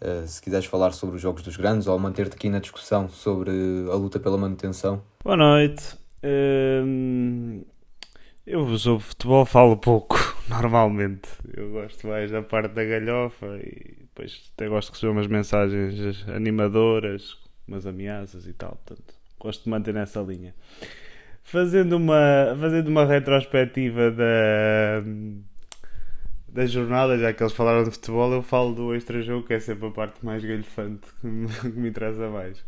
Uh, 0.00 0.26
se 0.26 0.40
quiseres 0.40 0.64
falar 0.64 0.92
sobre 0.92 1.16
os 1.16 1.21
jogos 1.21 1.42
dos 1.42 1.54
grandes 1.59 1.87
ou 1.87 1.99
manter-te 1.99 2.35
aqui 2.35 2.49
na 2.49 2.61
discussão 2.61 3.07
sobre 3.11 3.50
a 3.92 3.95
luta 3.95 4.18
pela 4.18 4.38
manutenção. 4.38 5.02
Boa 5.23 5.37
noite. 5.37 5.99
Uh, 6.25 7.62
eu 8.47 8.78
sobre 8.78 9.04
futebol 9.04 9.45
falo 9.45 9.76
pouco, 9.76 10.16
normalmente. 10.49 11.28
Eu 11.54 11.71
gosto 11.71 12.07
mais 12.07 12.30
da 12.30 12.40
parte 12.40 12.73
da 12.73 12.87
galhofa 12.87 13.59
e 13.59 13.99
depois 14.00 14.50
até 14.54 14.66
gosto 14.66 14.88
de 14.88 14.95
receber 14.95 15.12
umas 15.12 15.26
mensagens 15.26 16.26
animadoras, 16.26 17.37
umas 17.66 17.85
ameaças 17.85 18.47
e 18.47 18.54
tal. 18.54 18.78
Portanto, 18.83 19.12
gosto 19.38 19.64
de 19.64 19.68
manter 19.68 19.92
nessa 19.92 20.23
linha 20.23 20.54
fazendo 21.49 21.97
uma, 21.97 22.57
fazendo 22.61 22.88
uma 22.88 23.07
retrospectiva 23.07 24.11
da, 24.11 25.02
da 26.49 26.67
jornada, 26.67 27.19
já 27.19 27.33
que 27.33 27.43
eles 27.43 27.55
falaram 27.55 27.85
de 27.85 27.90
futebol, 27.90 28.31
eu 28.33 28.43
falo 28.43 28.75
do 28.75 28.95
extra 28.95 29.23
jogo, 29.23 29.47
que 29.47 29.55
é 29.55 29.61
sempre 29.61 29.88
a 29.88 29.90
parte 29.90 30.25
mais 30.25 30.45
galhofante 30.45 31.09
que 31.21 31.26
me, 31.26 31.49
que 31.61 31.69
me 31.69 31.88
interessa 31.88 32.28
mais. 32.28 32.62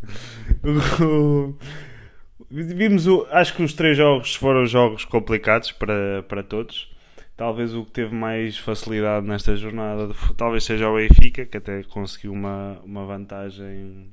vimos 2.50 3.06
o, 3.06 3.26
acho 3.30 3.54
que 3.54 3.62
os 3.62 3.74
três 3.74 3.98
jogos 3.98 4.34
foram 4.34 4.64
jogos 4.64 5.04
complicados 5.04 5.72
para, 5.72 6.22
para 6.22 6.42
todos. 6.42 6.90
Talvez 7.36 7.74
o 7.74 7.84
que 7.84 7.92
teve 7.92 8.14
mais 8.14 8.58
facilidade 8.58 9.26
nesta 9.26 9.56
jornada 9.56 10.14
talvez 10.36 10.64
seja 10.64 10.88
o 10.88 10.96
Benfica, 10.96 11.44
que 11.46 11.56
até 11.56 11.82
conseguiu 11.84 12.32
uma, 12.32 12.78
uma 12.84 13.04
vantagem 13.06 14.10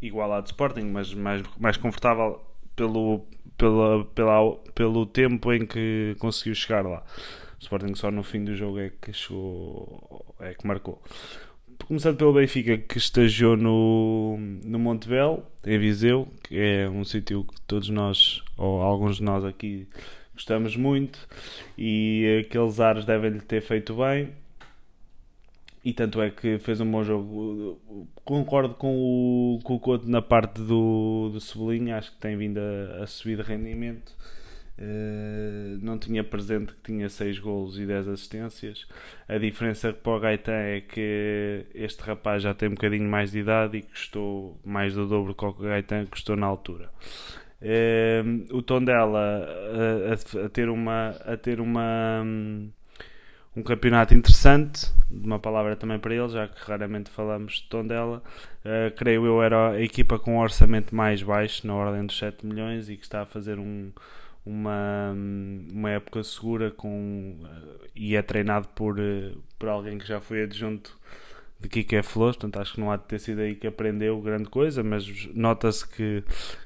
igual 0.00 0.32
à 0.32 0.40
do 0.40 0.46
Sporting, 0.46 0.84
mas 0.84 1.12
mais, 1.12 1.42
mais 1.58 1.76
confortável 1.76 2.40
pelo, 2.80 3.26
pela, 3.58 4.04
pela, 4.06 4.56
pelo 4.74 5.04
tempo 5.04 5.52
em 5.52 5.66
que 5.66 6.16
conseguiu 6.18 6.54
chegar 6.54 6.86
lá. 6.86 7.04
O 7.58 7.62
Sporting 7.62 7.94
só 7.94 8.10
no 8.10 8.22
fim 8.22 8.42
do 8.42 8.56
jogo 8.56 8.78
é 8.78 8.90
que 9.02 9.12
chegou, 9.12 10.34
é 10.40 10.54
que 10.54 10.66
marcou. 10.66 11.02
Começando 11.86 12.16
pelo 12.16 12.32
Benfica, 12.32 12.78
que 12.78 12.96
estagiou 12.96 13.56
no, 13.56 14.38
no 14.64 14.78
Montebello, 14.78 15.44
em 15.66 15.78
Viseu, 15.78 16.26
que 16.42 16.58
é 16.58 16.88
um 16.88 17.04
sítio 17.04 17.44
que 17.44 17.60
todos 17.62 17.90
nós, 17.90 18.42
ou 18.56 18.80
alguns 18.80 19.16
de 19.16 19.24
nós 19.24 19.44
aqui, 19.44 19.86
gostamos 20.32 20.74
muito, 20.74 21.18
e 21.76 22.44
aqueles 22.46 22.80
ares 22.80 23.04
devem-lhe 23.04 23.40
ter 23.40 23.60
feito 23.60 23.94
bem. 23.94 24.30
E 25.82 25.92
tanto 25.94 26.20
é 26.20 26.30
que 26.30 26.58
fez 26.58 26.80
um 26.80 26.90
bom 26.90 27.02
jogo. 27.02 27.80
Concordo 28.24 28.74
com 28.74 28.94
o, 28.96 29.58
com 29.62 29.74
o 29.74 29.80
Couto 29.80 30.08
na 30.08 30.20
parte 30.20 30.60
do, 30.60 31.30
do 31.32 31.40
Cebolinha, 31.40 31.96
acho 31.96 32.12
que 32.12 32.18
tem 32.18 32.36
vindo 32.36 32.58
a, 32.58 33.02
a 33.02 33.06
subir 33.06 33.36
de 33.36 33.42
rendimento. 33.42 34.12
Uh, 34.78 35.78
não 35.82 35.98
tinha 35.98 36.24
presente 36.24 36.72
que 36.72 36.82
tinha 36.84 37.06
6 37.08 37.38
golos 37.38 37.78
e 37.78 37.86
10 37.86 38.08
assistências. 38.08 38.86
A 39.28 39.36
diferença 39.36 39.92
para 39.92 40.12
o 40.12 40.20
Gaetan 40.20 40.52
é 40.52 40.80
que 40.80 41.66
este 41.74 42.02
rapaz 42.02 42.42
já 42.42 42.54
tem 42.54 42.68
um 42.70 42.74
bocadinho 42.74 43.08
mais 43.08 43.32
de 43.32 43.40
idade 43.40 43.78
e 43.78 43.82
custou 43.82 44.58
mais 44.64 44.94
do 44.94 45.06
dobro 45.06 45.34
que 45.34 45.44
o 45.44 45.52
Gaetan 45.52 46.06
custou 46.06 46.34
na 46.34 46.46
altura. 46.46 46.90
Uh, 47.60 48.56
o 48.56 48.62
tom 48.62 48.82
dela 48.82 49.20
a, 49.20 50.42
a, 50.42 50.46
a, 50.46 50.48
ter 50.48 50.70
uma 50.70 51.10
a 51.26 51.36
ter 51.36 51.60
uma 51.60 52.22
um 52.24 52.70
campeonato 53.62 54.14
interessante, 54.14 54.92
uma 55.10 55.38
palavra 55.38 55.76
também 55.76 55.98
para 55.98 56.14
ele, 56.14 56.28
já 56.28 56.48
que 56.48 56.60
raramente 56.64 57.10
falamos 57.10 57.54
de 57.54 57.64
Tondela. 57.64 58.22
Uh, 58.64 58.94
creio 58.96 59.26
eu 59.26 59.42
era 59.42 59.70
a 59.70 59.80
equipa 59.80 60.18
com 60.18 60.36
um 60.36 60.38
orçamento 60.38 60.94
mais 60.94 61.22
baixo, 61.22 61.66
na 61.66 61.74
ordem 61.74 62.06
dos 62.06 62.18
7 62.18 62.46
milhões, 62.46 62.88
e 62.88 62.96
que 62.96 63.02
está 63.02 63.22
a 63.22 63.26
fazer 63.26 63.58
um, 63.58 63.90
uma, 64.44 65.12
uma 65.72 65.90
época 65.90 66.22
segura 66.22 66.70
com, 66.70 67.36
uh, 67.42 67.86
e 67.94 68.16
é 68.16 68.22
treinado 68.22 68.68
por, 68.68 68.98
uh, 68.98 69.36
por 69.58 69.68
alguém 69.68 69.98
que 69.98 70.06
já 70.06 70.20
foi 70.20 70.42
adjunto 70.42 70.98
de 71.60 71.68
Kike 71.68 72.02
Flores, 72.02 72.36
portanto 72.36 72.60
acho 72.60 72.74
que 72.74 72.80
não 72.80 72.90
há 72.90 72.96
de 72.96 73.04
ter 73.04 73.18
sido 73.18 73.40
aí 73.40 73.54
que 73.54 73.66
aprendeu 73.66 74.20
grande 74.20 74.48
coisa, 74.48 74.82
mas 74.82 75.28
nota-se 75.34 75.86
que, 75.86 76.24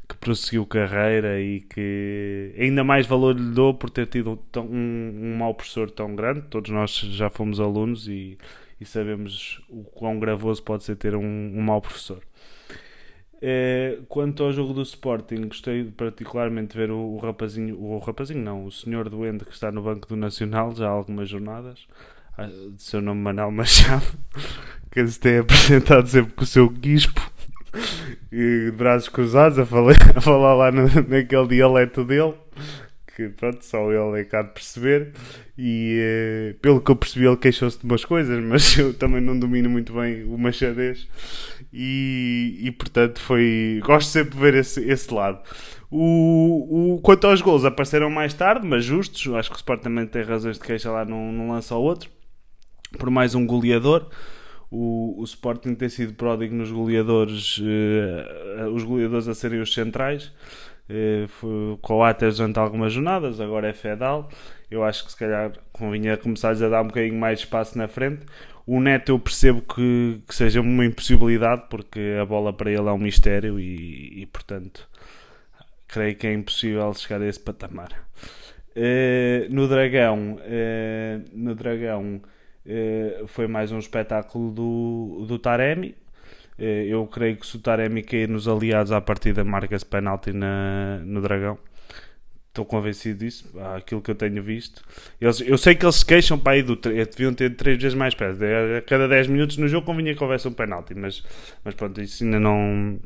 que 0.08 0.16
prosseguiu 0.16 0.66
carreira 0.66 1.40
e 1.40 1.61
que 1.61 2.54
ainda 2.58 2.84
mais 2.84 3.06
valor 3.06 3.34
lhe 3.34 3.54
dou 3.54 3.75
por 3.75 3.90
ter 3.90 4.06
tido 4.06 4.37
tão, 4.52 4.66
um, 4.66 5.12
um 5.14 5.37
mau 5.37 5.54
professor 5.54 5.90
tão 5.90 6.14
grande, 6.14 6.42
todos 6.42 6.70
nós 6.70 6.90
já 6.90 7.30
fomos 7.30 7.58
alunos 7.58 8.06
e, 8.06 8.38
e 8.80 8.84
sabemos 8.84 9.62
o 9.68 9.82
quão 9.84 10.18
gravoso 10.18 10.62
pode 10.62 10.84
ser 10.84 10.96
ter 10.96 11.14
um, 11.16 11.23
um 11.23 11.62
mau 11.62 11.80
professor. 11.80 12.23
É, 13.40 13.99
quanto 14.08 14.42
ao 14.42 14.52
jogo 14.52 14.73
do 14.73 14.82
Sporting, 14.82 15.49
gostei 15.49 15.84
particularmente 15.84 16.73
de 16.73 16.78
ver 16.78 16.90
o, 16.90 16.96
o 16.96 17.18
rapazinho, 17.18 17.78
o 17.78 17.99
rapazinho 17.99 18.42
não, 18.42 18.64
o 18.64 18.70
senhor 18.70 19.08
doente 19.08 19.44
que 19.44 19.52
está 19.52 19.70
no 19.70 19.82
banco 19.82 20.08
do 20.08 20.16
Nacional 20.16 20.75
já 20.75 20.87
há 20.87 20.90
algumas 20.90 21.28
jornadas, 21.28 21.87
de 22.75 22.82
seu 22.82 23.00
nome 23.00 23.20
Manel 23.20 23.50
Machado, 23.50 24.06
que 24.90 25.06
se 25.06 25.20
tem 25.20 25.38
apresentado 25.38 26.06
sempre 26.06 26.32
com 26.32 26.42
o 26.42 26.46
seu 26.46 26.68
guispo 26.68 27.33
de 28.31 28.73
braços 28.76 29.09
cruzados 29.09 29.59
a 29.59 29.66
falar, 29.66 29.97
a 30.14 30.21
falar 30.21 30.54
lá 30.54 30.73
no, 30.73 30.87
naquele 31.09 31.49
dialeto 31.49 32.04
dele 32.04 32.35
que 33.14 33.28
pronto, 33.28 33.64
só 33.64 33.90
ele 33.93 34.21
é 34.21 34.25
cá 34.25 34.43
de 34.43 34.50
perceber. 34.50 35.12
E 35.57 35.99
eh, 36.00 36.54
pelo 36.61 36.81
que 36.81 36.90
eu 36.90 36.97
percebi 36.97 37.26
ele 37.26 37.37
queixou-se 37.37 37.78
de 37.78 37.85
umas 37.85 38.04
coisas, 38.04 38.43
mas 38.45 38.76
eu 38.76 38.93
também 38.93 39.21
não 39.21 39.38
domino 39.38 39.71
muito 39.71 39.93
bem 39.93 40.25
o 40.25 40.37
machadez. 40.37 41.07
E, 41.73 42.59
e 42.61 42.71
portanto 42.71 43.21
foi 43.21 43.81
gosto 43.85 44.09
sempre 44.09 44.35
de 44.35 44.40
ver 44.40 44.54
esse, 44.54 44.81
esse 44.85 45.12
lado. 45.12 45.40
O, 45.90 46.95
o, 46.95 47.00
quanto 47.00 47.26
aos 47.26 47.40
gols 47.40 47.64
apareceram 47.64 48.11
mais 48.11 48.35
tarde, 48.35 48.66
mas 48.66 48.85
justos. 48.85 49.33
Acho 49.35 49.50
que 49.50 49.57
o 49.57 49.59
Sport 49.59 49.83
também 49.83 50.07
tem 50.07 50.23
razões 50.23 50.59
de 50.59 50.64
queixa 50.64 50.90
lá 50.90 51.04
num, 51.04 51.33
num 51.33 51.52
lance 51.52 51.73
ao 51.73 51.83
outro. 51.83 52.11
Por 52.99 53.11
mais 53.11 53.35
um 53.35 53.47
goleador 53.47 54.09
o, 54.75 55.21
o 55.21 55.25
Sporting 55.25 55.75
tem 55.75 55.88
sido 55.88 56.14
pródigo 56.14 56.54
nos 56.54 56.71
goleadores 56.71 57.61
eh, 57.62 58.66
os 58.69 58.83
goleadores 58.83 59.28
a 59.28 59.35
serem 59.35 59.61
os 59.61 59.73
centrais 59.73 60.33
Uh, 60.88 61.26
foi, 61.28 61.78
com 61.81 61.95
o 61.97 62.04
Atas 62.04 62.37
durante 62.37 62.59
algumas 62.59 62.93
jornadas, 62.93 63.40
agora 63.40 63.69
é 63.69 63.73
Fedal. 63.73 64.28
Eu 64.71 64.85
acho 64.85 65.04
que 65.04 65.12
se 65.12 65.16
calhar 65.16 65.52
convinha 65.73 66.16
começar 66.16 66.50
a 66.50 66.69
dar 66.69 66.83
um 66.83 66.88
bocadinho 66.88 67.19
mais 67.19 67.40
espaço 67.40 67.78
na 67.78 67.88
frente. 67.88 68.26
O 68.66 68.81
Neto 68.81 69.11
eu 69.11 69.19
percebo 69.19 69.62
que, 69.62 70.21
que 70.26 70.35
seja 70.35 70.61
uma 70.61 70.85
impossibilidade, 70.85 71.64
porque 71.71 72.19
a 72.21 72.25
bola 72.25 72.52
para 72.52 72.71
ele 72.71 72.88
é 72.88 72.93
um 72.93 72.99
mistério 72.99 73.59
e, 73.59 74.23
e 74.23 74.26
portanto 74.26 74.88
creio 75.88 76.16
que 76.16 76.26
é 76.26 76.33
impossível 76.33 76.93
chegar 76.95 77.23
a 77.23 77.26
esse 77.26 77.40
patamar. 77.40 77.90
Uh, 78.76 79.47
no 79.50 79.69
Dragão, 79.69 80.37
uh, 80.37 81.25
no 81.33 81.54
Dragão 81.54 82.21
foi 83.28 83.47
mais 83.47 83.73
um 83.73 83.78
espetáculo 83.78 84.50
do, 84.50 85.25
do 85.26 85.38
Taremi, 85.38 85.94
eu 86.59 87.06
creio 87.06 87.37
que 87.37 87.47
se 87.47 87.56
o 87.56 87.61
Taremi 87.61 88.02
cair 88.02 88.28
nos 88.28 88.47
aliados 88.47 88.92
à 88.92 89.00
partida 89.00 89.44
marca-se 89.44 89.85
penalti 89.85 90.33
na, 90.33 90.99
no 91.04 91.21
Dragão. 91.21 91.59
Estou 92.54 92.64
convencido 92.64 93.18
disso, 93.18 93.50
aquilo 93.75 94.00
que 94.00 94.12
eu 94.12 94.14
tenho 94.14 94.40
visto. 94.40 94.80
Eles, 95.21 95.40
eu 95.40 95.59
sei 95.59 95.75
que 95.75 95.85
eles 95.85 95.97
se 95.97 96.06
queixam 96.06 96.38
para 96.38 96.52
aí 96.52 96.62
do 96.62 96.76
deviam 96.76 97.35
ter 97.35 97.56
três 97.56 97.83
vezes 97.83 97.99
mais 97.99 98.14
perto. 98.14 98.38
A 98.44 98.80
cada 98.83 99.09
10 99.09 99.26
minutos 99.26 99.56
no 99.56 99.66
jogo 99.66 99.85
convinha 99.85 100.14
que 100.14 100.23
houvesse 100.23 100.47
um 100.47 100.52
penalti, 100.52 100.94
mas, 100.94 101.25
mas 101.64 101.75
pronto, 101.75 102.00
isso 102.00 102.23
ainda 102.23 102.38
não, 102.38 103.00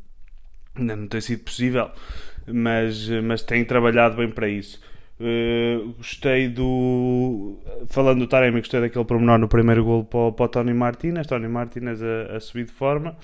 ainda 0.76 0.96
não 0.96 1.08
tem 1.08 1.20
sido 1.22 1.44
possível. 1.44 1.90
Mas, 2.46 3.08
mas 3.24 3.42
têm 3.42 3.64
trabalhado 3.64 4.16
bem 4.16 4.30
para 4.30 4.50
isso. 4.50 4.82
Uh, 5.20 5.94
gostei 5.96 6.48
do. 6.48 7.58
Falando 7.88 8.20
do 8.20 8.26
Taremi, 8.28 8.60
gostei 8.60 8.80
daquele 8.80 9.04
pormenor 9.04 9.38
no 9.38 9.48
primeiro 9.48 9.84
gol 9.84 10.04
para, 10.04 10.32
para 10.32 10.44
o 10.44 10.48
Tony 10.48 10.72
Martinez. 10.72 11.26
Tony 11.26 11.48
Martinez 11.48 12.00
a, 12.02 12.36
a 12.36 12.40
subir 12.40 12.66
de 12.66 12.72
forma. 12.72 13.16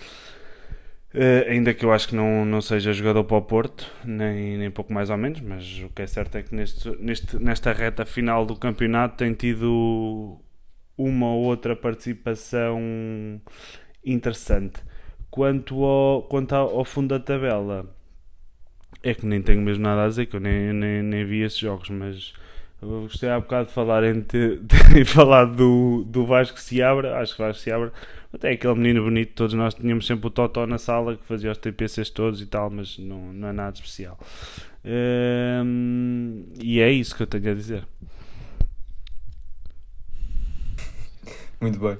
Uh, 1.14 1.48
ainda 1.48 1.72
que 1.72 1.84
eu 1.84 1.92
acho 1.92 2.08
que 2.08 2.16
não, 2.16 2.44
não 2.44 2.60
seja 2.60 2.92
jogador 2.92 3.22
para 3.22 3.36
o 3.36 3.42
Porto, 3.42 3.88
nem, 4.04 4.58
nem 4.58 4.68
pouco 4.68 4.92
mais 4.92 5.10
ou 5.10 5.16
menos, 5.16 5.40
mas 5.40 5.80
o 5.84 5.88
que 5.90 6.02
é 6.02 6.06
certo 6.08 6.36
é 6.36 6.42
que 6.42 6.52
neste, 6.52 6.90
neste, 7.00 7.40
nesta 7.40 7.72
reta 7.72 8.04
final 8.04 8.44
do 8.44 8.56
campeonato 8.56 9.18
tem 9.18 9.32
tido 9.32 10.40
uma 10.98 11.26
ou 11.26 11.44
outra 11.44 11.76
participação 11.76 13.40
interessante. 14.04 14.82
Quanto 15.30 15.84
ao, 15.84 16.22
quanto 16.24 16.52
ao 16.56 16.84
fundo 16.84 17.16
da 17.16 17.20
tabela, 17.24 17.86
é 19.04 19.14
que 19.14 19.26
nem 19.26 19.40
tenho 19.42 19.60
mesmo 19.62 19.82
nada 19.84 20.04
a 20.04 20.08
dizer, 20.08 20.26
que 20.26 20.36
eu 20.36 20.40
nem, 20.40 20.72
nem, 20.72 21.02
nem 21.02 21.24
vi 21.24 21.42
esses 21.42 21.58
jogos, 21.58 21.88
mas 21.90 22.32
eu 22.82 23.02
gostei 23.02 23.28
há 23.28 23.38
bocado 23.40 23.68
de 23.68 23.74
falar, 23.74 24.02
de 24.12 25.04
falar 25.04 25.44
do, 25.46 26.04
do 26.06 26.26
Vasco 26.26 26.58
se 26.60 26.82
abra, 26.82 27.18
acho 27.18 27.36
que 27.36 27.42
Vasco 27.42 27.62
se 27.62 27.70
abra, 27.70 27.92
até 28.32 28.52
aquele 28.52 28.74
menino 28.74 29.04
bonito, 29.04 29.32
todos 29.34 29.54
nós 29.54 29.74
tínhamos 29.74 30.06
sempre 30.06 30.26
o 30.26 30.30
Totó 30.30 30.66
na 30.66 30.78
sala 30.78 31.16
que 31.16 31.24
fazia 31.24 31.52
os 31.52 31.58
TPCs 31.58 32.10
todos 32.10 32.40
e 32.40 32.46
tal, 32.46 32.70
mas 32.70 32.98
não, 32.98 33.32
não 33.32 33.48
é 33.48 33.52
nada 33.52 33.74
especial. 33.76 34.18
Hum, 34.84 36.44
e 36.60 36.80
é 36.80 36.90
isso 36.90 37.14
que 37.16 37.22
eu 37.22 37.26
tenho 37.26 37.50
a 37.50 37.54
dizer. 37.54 37.84
Muito 41.60 41.78
bem. 41.78 41.96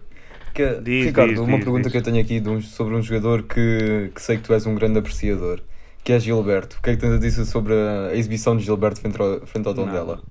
Que, 0.55 0.81
Diz, 0.81 1.07
Ricardo, 1.07 1.31
diz, 1.31 1.39
uma 1.41 1.57
diz, 1.57 1.65
pergunta 1.65 1.91
que 1.91 1.97
eu 1.97 2.03
tenho 2.03 2.21
aqui 2.21 2.41
um- 2.47 2.61
sobre 2.61 2.95
um 2.95 3.03
jogador 3.03 3.43
que, 3.45 4.11
que 4.15 4.23
sei 4.23 4.37
que 4.37 4.43
tu 4.45 4.53
és 4.55 4.67
um 4.67 4.75
grande 4.75 4.99
apreciador, 4.99 5.61
que 6.05 6.13
é 6.13 6.21
Gilberto. 6.21 6.77
O 6.79 6.83
que 6.83 6.91
é 6.91 6.95
que 6.95 7.01
tens 7.01 7.13
a 7.15 7.19
dizer 7.19 7.45
sobre 7.47 7.73
a 7.75 8.15
exibição 8.15 8.57
de 8.57 8.63
Gilberto 8.65 9.01
frente 9.01 9.21
ao, 9.21 9.47
frente 9.47 9.67
ao 9.67 9.75
Tondela? 9.75 10.23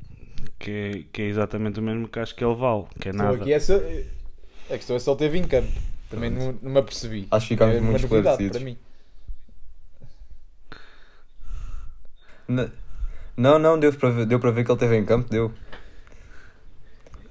Que, 0.59 0.71
é- 0.71 1.03
que 1.11 1.21
é 1.23 1.25
exatamente 1.25 1.79
o 1.79 1.83
mesmo 1.83 2.07
que 2.07 2.19
acho 2.19 2.35
que 2.35 2.43
ele 2.45 2.55
vale, 2.55 2.85
que 2.99 3.09
é 3.09 3.11
Só 3.11 3.17
nada. 3.17 3.35
aqui 3.37 3.51
essa, 3.51 3.75
a 4.69 4.73
questão 4.77 4.95
é 4.95 4.99
se 4.99 5.09
ele 5.09 5.17
teve 5.17 5.37
em 5.39 5.43
campo. 5.43 5.67
Também 6.09 6.29
não, 6.29 6.55
não 6.61 6.71
me 6.71 6.79
apercebi. 6.79 7.27
Acho 7.31 7.47
que 7.47 7.53
ficámos 7.55 7.75
é 7.75 7.79
uma 7.79 7.89
muito 7.91 8.03
novidade 8.03 8.43
esclarecidos. 8.43 8.57
para 8.57 8.65
mim. 8.65 8.77
Não, 13.35 13.57
não, 13.57 13.79
deu 13.79 13.91
para 13.93 14.09
ver, 14.09 14.25
deu 14.27 14.39
para 14.39 14.51
ver 14.51 14.63
que 14.63 14.71
ele 14.71 14.75
esteve 14.75 14.95
em 14.97 15.05
campo, 15.05 15.27
deu. 15.29 15.51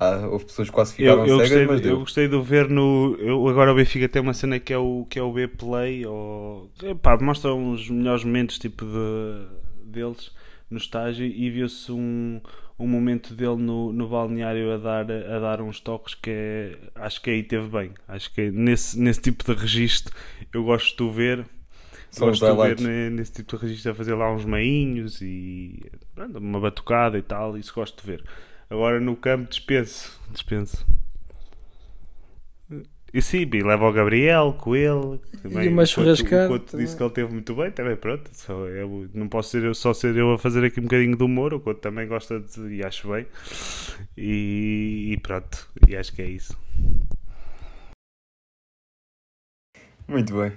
Ah, 0.02 0.28
houve 0.28 0.44
pessoas 0.46 0.68
que 0.68 0.74
quase 0.74 0.94
ficaram 0.94 1.18
Eu, 1.18 1.26
eu, 1.26 1.38
cegas, 1.38 1.40
gostei, 1.40 1.66
mas 1.66 1.80
de- 1.80 1.88
eu 1.88 1.98
deu. 1.98 2.00
gostei 2.00 2.28
de 2.28 2.40
ver 2.40 2.68
no. 2.68 3.16
Eu, 3.18 3.48
agora 3.48 3.72
o 3.72 3.74
Benfica 3.74 4.08
tem 4.08 4.20
uma 4.22 4.34
cena 4.34 4.60
que 4.60 4.72
é 4.72 4.78
o, 4.78 5.06
que 5.08 5.18
é 5.18 5.22
o 5.22 5.32
B-Play, 5.32 6.06
ou, 6.06 6.70
epá, 6.82 7.16
mostra 7.20 7.54
uns 7.54 7.88
melhores 7.88 8.22
momentos 8.24 8.58
tipo 8.58 8.84
de, 8.84 9.46
deles 9.90 10.30
no 10.70 10.78
estágio 10.78 11.26
e 11.26 11.50
viu-se 11.50 11.90
um, 11.92 12.40
um 12.78 12.86
momento 12.86 13.34
dele 13.34 13.56
no, 13.56 13.92
no 13.92 14.08
balneário 14.08 14.72
a 14.72 14.76
dar, 14.78 15.10
a 15.10 15.38
dar 15.38 15.60
uns 15.62 15.80
toques 15.80 16.14
que 16.14 16.30
é, 16.30 16.78
acho 16.94 17.20
que 17.22 17.30
aí 17.30 17.42
teve 17.42 17.68
bem. 17.68 17.92
Acho 18.06 18.32
que 18.32 18.50
nesse, 18.50 18.98
nesse 18.98 19.20
tipo 19.20 19.44
de 19.44 19.58
registro 19.58 20.14
eu 20.52 20.62
gosto 20.64 21.06
de 21.08 21.14
ver. 21.14 21.46
São 22.10 22.28
gosto 22.28 22.54
de 22.54 22.60
ver 22.60 22.78
ne- 22.78 23.10
nesse 23.10 23.32
tipo 23.32 23.56
de 23.56 23.62
registro 23.62 23.92
a 23.92 23.94
fazer 23.94 24.14
lá 24.14 24.32
uns 24.32 24.44
meinhos 24.44 25.20
e 25.22 25.80
pronto, 26.14 26.38
uma 26.38 26.60
batucada 26.60 27.18
e 27.18 27.22
tal, 27.22 27.56
isso 27.56 27.72
gosto 27.74 28.00
de 28.02 28.06
ver. 28.12 28.24
Agora 28.72 28.98
no 28.98 29.14
campo 29.14 29.50
dispenso. 29.50 30.18
Dispenso. 30.30 30.86
E 33.12 33.20
sim, 33.20 33.46
e 33.52 33.62
leva 33.62 33.86
o 33.86 33.92
Gabriel 33.92 34.56
com 34.58 34.74
ele. 34.74 35.20
Também, 35.42 35.66
E 35.66 35.68
uma 35.68 35.84
churrascada 35.84 36.46
O 36.46 36.48
Couto 36.48 36.78
disse 36.78 36.96
que 36.96 37.02
ele 37.02 37.12
teve 37.12 37.30
muito 37.30 37.54
bem, 37.54 37.70
também 37.70 37.94
pronto. 37.96 38.30
Só 38.32 38.66
eu, 38.66 39.10
não 39.12 39.28
posso 39.28 39.50
ser 39.50 39.64
eu, 39.64 39.74
só 39.74 39.92
ser 39.92 40.16
eu 40.16 40.32
a 40.32 40.38
fazer 40.38 40.64
aqui 40.64 40.80
um 40.80 40.84
bocadinho 40.84 41.14
de 41.14 41.22
humor. 41.22 41.52
O 41.52 41.60
Couto 41.60 41.82
também 41.82 42.08
gosta 42.08 42.40
de. 42.40 42.76
e 42.76 42.82
acho 42.82 43.06
bem. 43.12 43.26
E, 44.16 45.10
e 45.12 45.16
pronto. 45.18 45.68
E 45.86 45.94
acho 45.94 46.10
que 46.14 46.22
é 46.22 46.26
isso. 46.30 46.58
Muito 50.08 50.34
bem. 50.34 50.52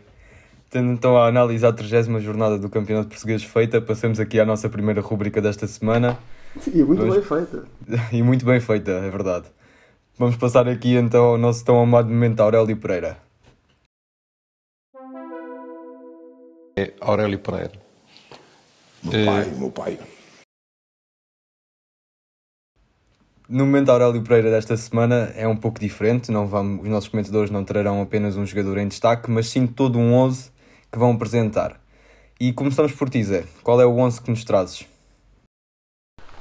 Tendo 0.69 0.89
então 0.93 1.17
a 1.17 1.27
análise 1.27 1.65
à 1.65 1.73
30 1.73 2.21
jornada 2.21 2.57
do 2.57 2.69
Campeonato 2.69 3.09
Português 3.09 3.43
feita, 3.43 3.81
passamos 3.81 4.21
aqui 4.21 4.39
à 4.39 4.45
nossa 4.45 4.69
primeira 4.69 5.01
rúbrica 5.01 5.41
desta 5.41 5.67
semana. 5.67 6.17
E 6.75 6.83
muito 6.83 7.05
bem 7.07 7.21
feita. 7.21 7.65
E 8.11 8.23
muito 8.23 8.45
bem 8.45 8.59
feita, 8.59 8.91
é 8.91 9.09
verdade. 9.09 9.47
Vamos 10.17 10.35
passar 10.37 10.67
aqui 10.67 10.95
então 10.95 11.25
ao 11.25 11.37
nosso 11.37 11.63
tão 11.65 11.79
amado 11.81 12.09
momento 12.09 12.39
Aurélio 12.39 12.77
Pereira. 12.77 13.17
É 16.77 16.93
Aurélio 17.01 17.39
Pereira. 17.39 17.71
Meu 19.03 19.13
Eh, 19.13 19.25
pai, 19.25 19.45
meu 19.55 19.71
pai. 19.71 19.99
No 23.47 23.65
momento 23.65 23.89
Aurélio 23.91 24.23
Pereira 24.23 24.49
desta 24.49 24.75
semana 24.75 25.31
é 25.35 25.47
um 25.47 25.55
pouco 25.55 25.79
diferente, 25.79 26.31
não 26.31 26.47
vamos, 26.47 26.83
os 26.83 26.89
nossos 26.89 27.09
comentadores 27.09 27.51
não 27.51 27.63
trarão 27.63 28.01
apenas 28.01 28.35
um 28.35 28.45
jogador 28.45 28.77
em 28.79 28.87
destaque, 28.87 29.29
mas 29.29 29.47
sim 29.49 29.67
todo 29.67 29.99
um 29.99 30.13
11 30.13 30.51
que 30.91 30.97
vão 30.97 31.11
apresentar. 31.11 31.79
E 32.39 32.51
começamos 32.51 32.93
por 32.93 33.09
ti, 33.09 33.23
Zé. 33.23 33.43
Qual 33.63 33.79
é 33.79 33.85
o 33.85 33.97
11 33.97 34.21
que 34.21 34.31
nos 34.31 34.43
trazes? 34.43 34.87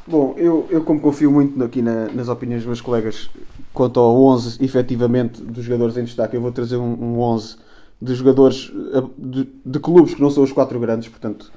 Bom, 0.06 0.34
eu, 0.36 0.66
eu 0.70 0.84
como 0.84 1.00
confio 1.00 1.30
muito 1.30 1.62
aqui 1.64 1.80
na- 1.80 2.08
nas 2.08 2.28
opiniões 2.28 2.60
dos 2.60 2.66
meus 2.66 2.80
colegas 2.80 3.30
quanto 3.72 3.98
ao 3.98 4.14
11, 4.22 4.62
efetivamente, 4.62 5.40
dos 5.42 5.64
jogadores 5.64 5.96
em 5.96 6.04
destaque, 6.04 6.36
eu 6.36 6.42
vou 6.42 6.52
trazer 6.52 6.76
um, 6.76 6.92
um 6.92 7.20
11 7.20 7.56
de 8.00 8.14
jogadores 8.14 8.70
eh, 8.92 9.02
de, 9.16 9.48
de 9.64 9.78
clubes 9.80 10.14
que 10.14 10.20
não 10.20 10.30
são 10.30 10.42
os 10.42 10.52
quatro 10.52 10.78
grandes, 10.78 11.08
portanto, 11.08 11.50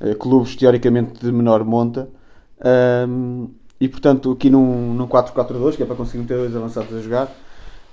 eh, 0.00 0.14
clubes 0.14 0.56
teoricamente 0.56 1.20
de 1.20 1.30
menor 1.30 1.64
monta. 1.64 2.08
Ahm, 2.64 3.48
e 3.80 3.88
portanto, 3.88 4.30
aqui 4.32 4.48
num, 4.48 4.94
num 4.94 5.06
4-4-2, 5.06 5.76
que 5.76 5.82
é 5.82 5.86
para 5.86 5.96
conseguir 5.96 6.24
ter 6.24 6.36
dois 6.36 6.54
avançados 6.56 6.94
a 6.96 7.00
jogar. 7.00 7.30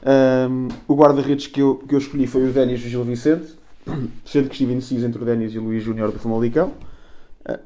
Ahm, 0.04 0.70
o 0.88 0.96
guarda-redes 0.96 1.48
que 1.48 1.60
eu, 1.62 1.76
que 1.76 1.94
eu 1.94 2.00
escolhi 2.00 2.26
foi 2.28 2.48
o 2.50 2.54
Dénis 2.54 2.80
Gil 2.80 3.04
Vicente, 3.04 3.54
sendo 4.26 4.48
que 4.48 4.54
estive 4.56 4.74
indeciso 4.74 5.06
entre 5.06 5.22
o 5.22 5.26
Dénis 5.26 5.54
e 5.54 5.60
o 5.60 5.64
Luís 5.64 5.84
Júnior 5.84 6.12
do 6.12 6.20
Famalicão. 6.20 6.72
Ah. 7.46 7.60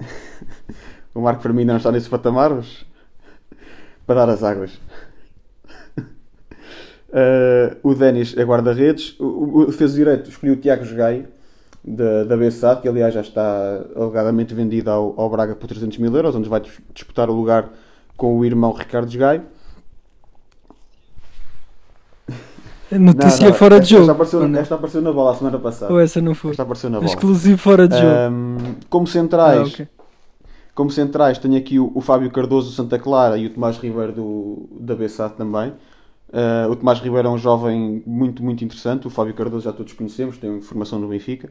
o 1.14 1.20
Marco 1.20 1.42
para 1.42 1.52
mim 1.52 1.60
ainda 1.60 1.72
não 1.74 1.78
está 1.78 1.92
nesse 1.92 2.08
patamar, 2.08 2.50
mas 2.50 2.84
para 4.06 4.14
dar 4.26 4.32
as 4.32 4.42
águas. 4.42 4.70
Ah, 7.12 7.76
o 7.82 7.94
Dénis 7.94 8.36
é 8.36 8.42
guarda-redes. 8.44 9.14
O, 9.20 9.58
o, 9.60 9.66
defesa 9.66 9.94
direito 9.94 10.30
escolhi 10.30 10.52
o 10.52 10.56
Tiago 10.56 10.84
Jogai, 10.84 11.26
da, 11.84 12.24
da 12.24 12.36
BSAD, 12.36 12.80
que 12.82 12.88
aliás 12.88 13.12
já 13.12 13.20
está 13.20 13.84
alegadamente 13.96 14.54
vendido 14.54 14.90
ao, 14.90 15.14
ao 15.20 15.28
Braga 15.28 15.54
por 15.54 15.66
300 15.66 15.98
mil 15.98 16.14
euros, 16.16 16.34
onde 16.34 16.48
vai 16.48 16.60
dis- 16.60 16.80
disputar 16.94 17.28
o 17.28 17.32
lugar 17.34 17.68
com 18.16 18.38
o 18.38 18.44
irmão 18.44 18.72
Ricardo 18.72 19.10
Jogai. 19.10 19.42
Notícia 22.90 23.44
Não, 23.44 23.48
não, 23.52 23.54
fora 23.58 23.80
de 23.80 23.84
esta- 23.84 23.94
jogo. 23.96 24.02
Esta 24.02 24.12
apareceu, 24.12 24.48
não? 24.48 24.60
esta 24.60 24.74
apareceu 24.74 25.00
na 25.02 25.12
bola 25.12 25.32
a 25.32 25.34
semana 25.34 25.58
passada. 25.58 25.92
Ou 25.92 25.98
essa 25.98 26.20
não 26.20 26.34
foi? 26.34 26.50
Esta 26.50 26.62
apareceu 26.62 26.90
na 26.90 26.98
bola. 27.00 27.10
Exclusivo 27.10 27.56
fora 27.56 27.88
de 27.88 27.96
jogo. 27.96 28.06
Ahm, 28.14 28.56
como 28.90 29.06
centrais, 29.06 29.60
Ah, 29.60 29.62
ok. 29.82 29.88
Como 30.74 30.90
centrais 30.90 31.38
tenho 31.38 31.56
aqui 31.56 31.78
o, 31.78 31.92
o 31.94 32.00
Fábio 32.00 32.30
Cardoso 32.30 32.70
do 32.70 32.74
Santa 32.74 32.98
Clara 32.98 33.36
e 33.36 33.46
o 33.46 33.50
Tomás 33.50 33.76
Ribeiro 33.78 34.12
do, 34.12 34.68
da 34.80 34.94
BSAT 34.94 35.36
também. 35.36 35.72
Ah, 36.32 36.66
o 36.70 36.74
Tomás 36.74 36.98
Ribeiro 36.98 37.28
é 37.28 37.30
um 37.30 37.38
jovem 37.38 38.02
muito, 38.06 38.42
muito 38.42 38.64
interessante. 38.64 39.06
O 39.06 39.10
Fábio 39.10 39.34
Cardoso 39.34 39.64
já 39.64 39.72
todos 39.72 39.92
conhecemos, 39.92 40.38
tem 40.38 40.60
formação 40.62 40.98
no 40.98 41.08
Benfica. 41.08 41.50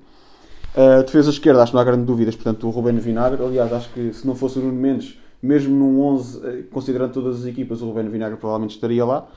A 0.76 1.02
defesa 1.02 1.30
esquerda, 1.30 1.62
acho 1.62 1.72
que 1.72 1.76
não 1.76 1.82
há 1.82 1.86
grandes 1.86 2.06
dúvidas, 2.06 2.36
portanto, 2.36 2.66
o 2.66 2.70
Ruben 2.70 2.98
Vinagre. 2.98 3.44
Aliás, 3.44 3.72
acho 3.72 3.90
que 3.94 4.14
se 4.14 4.26
não 4.26 4.36
fosse 4.36 4.58
o 4.58 4.62
Nuno 4.62 4.80
Mendes, 4.80 5.20
mesmo 5.42 5.76
num 5.76 6.02
11, 6.02 6.48
eh, 6.48 6.64
considerando 6.72 7.12
todas 7.12 7.42
as 7.42 7.46
equipas, 7.46 7.82
o 7.82 7.88
Ruben 7.88 8.10
Vinagre 8.10 8.38
provavelmente 8.38 8.76
estaria 8.76 9.04
lá. 9.04 9.28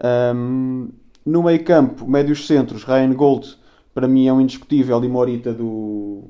Ahm, 0.00 0.88
no 1.26 1.42
meio 1.42 1.62
campo, 1.62 2.08
médios 2.08 2.46
centros, 2.46 2.84
Ryan 2.84 3.12
Gold, 3.12 3.54
para 3.92 4.08
mim 4.08 4.26
é 4.28 4.32
um 4.32 4.40
indiscutível 4.40 5.04
e 5.04 5.08
Morita 5.08 5.52
do, 5.52 6.24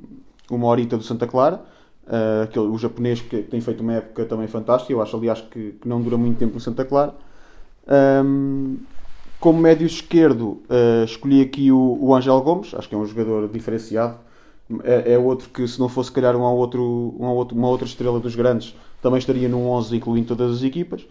o 0.51 0.59
Morita 0.59 0.97
do 0.97 1.05
Santa 1.05 1.27
Clara. 1.27 1.63
Ah, 2.09 2.43
aquele, 2.45 2.67
o 2.67 2.79
japonês 2.79 3.21
que 3.21 3.43
tem 3.43 3.61
feito 3.61 3.83
uma 3.83 3.95
época 3.95 4.25
também 4.25 4.47
fantástica. 4.49 4.93
Eu 4.93 5.03
acho, 5.03 5.17
aliás, 5.17 5.41
que, 5.43 5.73
que 5.73 5.89
não 5.89 6.01
dura 6.01 6.17
muito 6.17 6.39
tempo 6.39 6.55
no 6.55 6.61
Santa 6.61 6.85
Clara. 6.85 7.15
Ahm, 7.87 8.77
como 9.41 9.61
médio 9.61 9.87
esquerdo, 9.87 10.63
ah, 10.71 11.05
escolhi 11.05 11.43
aqui 11.43 11.71
o, 11.71 11.99
o 12.01 12.15
Angel 12.15 12.41
Gomes, 12.41 12.75
acho 12.75 12.89
que 12.89 12.95
é 12.95 12.99
um 12.99 13.07
jogador 13.07 13.49
diferenciado. 13.49 14.19
É, 14.85 15.15
é 15.15 15.19
outro 15.19 15.49
que, 15.51 15.67
se 15.67 15.79
não 15.81 15.89
fosse, 15.89 16.09
se 16.09 16.15
calhar, 16.15 16.37
um 16.37 16.43
outro, 16.43 17.15
um 17.19 17.27
outro, 17.27 17.57
uma 17.57 17.69
outra 17.69 17.87
estrela 17.87 18.21
dos 18.21 18.35
grandes, 18.37 18.75
também 19.03 19.19
estaria 19.19 19.49
num 19.49 19.67
11, 19.69 19.97
incluindo 19.97 20.29
todas 20.29 20.57
as 20.57 20.63
equipas. 20.63 21.07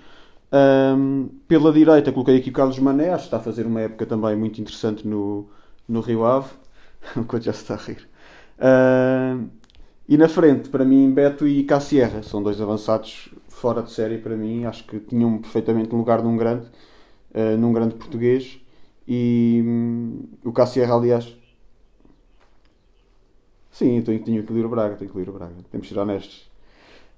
Ahm, 0.51 1.27
pela 1.47 1.71
direita, 1.71 2.11
coloquei 2.11 2.37
aqui 2.37 2.49
o 2.49 2.53
Carlos 2.53 2.79
Mané, 2.79 3.09
acho 3.09 3.23
que 3.23 3.27
está 3.27 3.37
a 3.37 3.39
fazer 3.39 3.65
uma 3.65 3.81
época 3.81 4.05
também 4.05 4.35
muito 4.35 4.61
interessante 4.61 5.07
no, 5.07 5.47
no 5.87 6.01
Rio 6.01 6.25
Ave. 6.25 6.49
o 7.15 7.39
já 7.39 7.53
se 7.53 7.61
está 7.61 7.75
a 7.75 7.77
rir. 7.77 8.07
E 10.07 10.17
na 10.17 10.29
frente, 10.29 10.69
para 10.69 10.85
mim, 10.85 11.11
Beto 11.11 11.47
e 11.47 11.63
Cassierra 11.63 12.23
são 12.23 12.41
dois 12.41 12.61
avançados 12.61 13.29
fora 13.49 13.81
de 13.81 13.91
série 13.91 14.17
para 14.17 14.35
mim. 14.35 14.65
Acho 14.65 14.83
que 14.85 14.99
tinham 14.99 15.37
perfeitamente 15.39 15.93
um 15.93 15.97
lugar 15.97 16.21
num 16.23 16.37
grande, 16.37 16.67
eh, 17.33 17.55
num 17.57 17.73
grande 17.73 17.95
português. 17.95 18.59
E 19.07 19.61
hum, 19.65 20.23
o 20.43 20.51
Cassierra, 20.51 20.95
aliás, 20.95 21.35
sim, 23.71 23.97
eu 23.97 24.03
tenho, 24.03 24.19
tenho 24.23 24.37
que 24.37 24.43
incluir 24.43 24.65
o 24.65 24.69
Braga. 24.69 24.95
Tenho 24.95 25.11
que 25.11 25.17
incluir 25.17 25.29
o 25.29 25.33
Braga. 25.37 25.53
Temos 25.71 25.87
que 25.87 25.93
ser 25.93 25.99
honestos. 25.99 26.49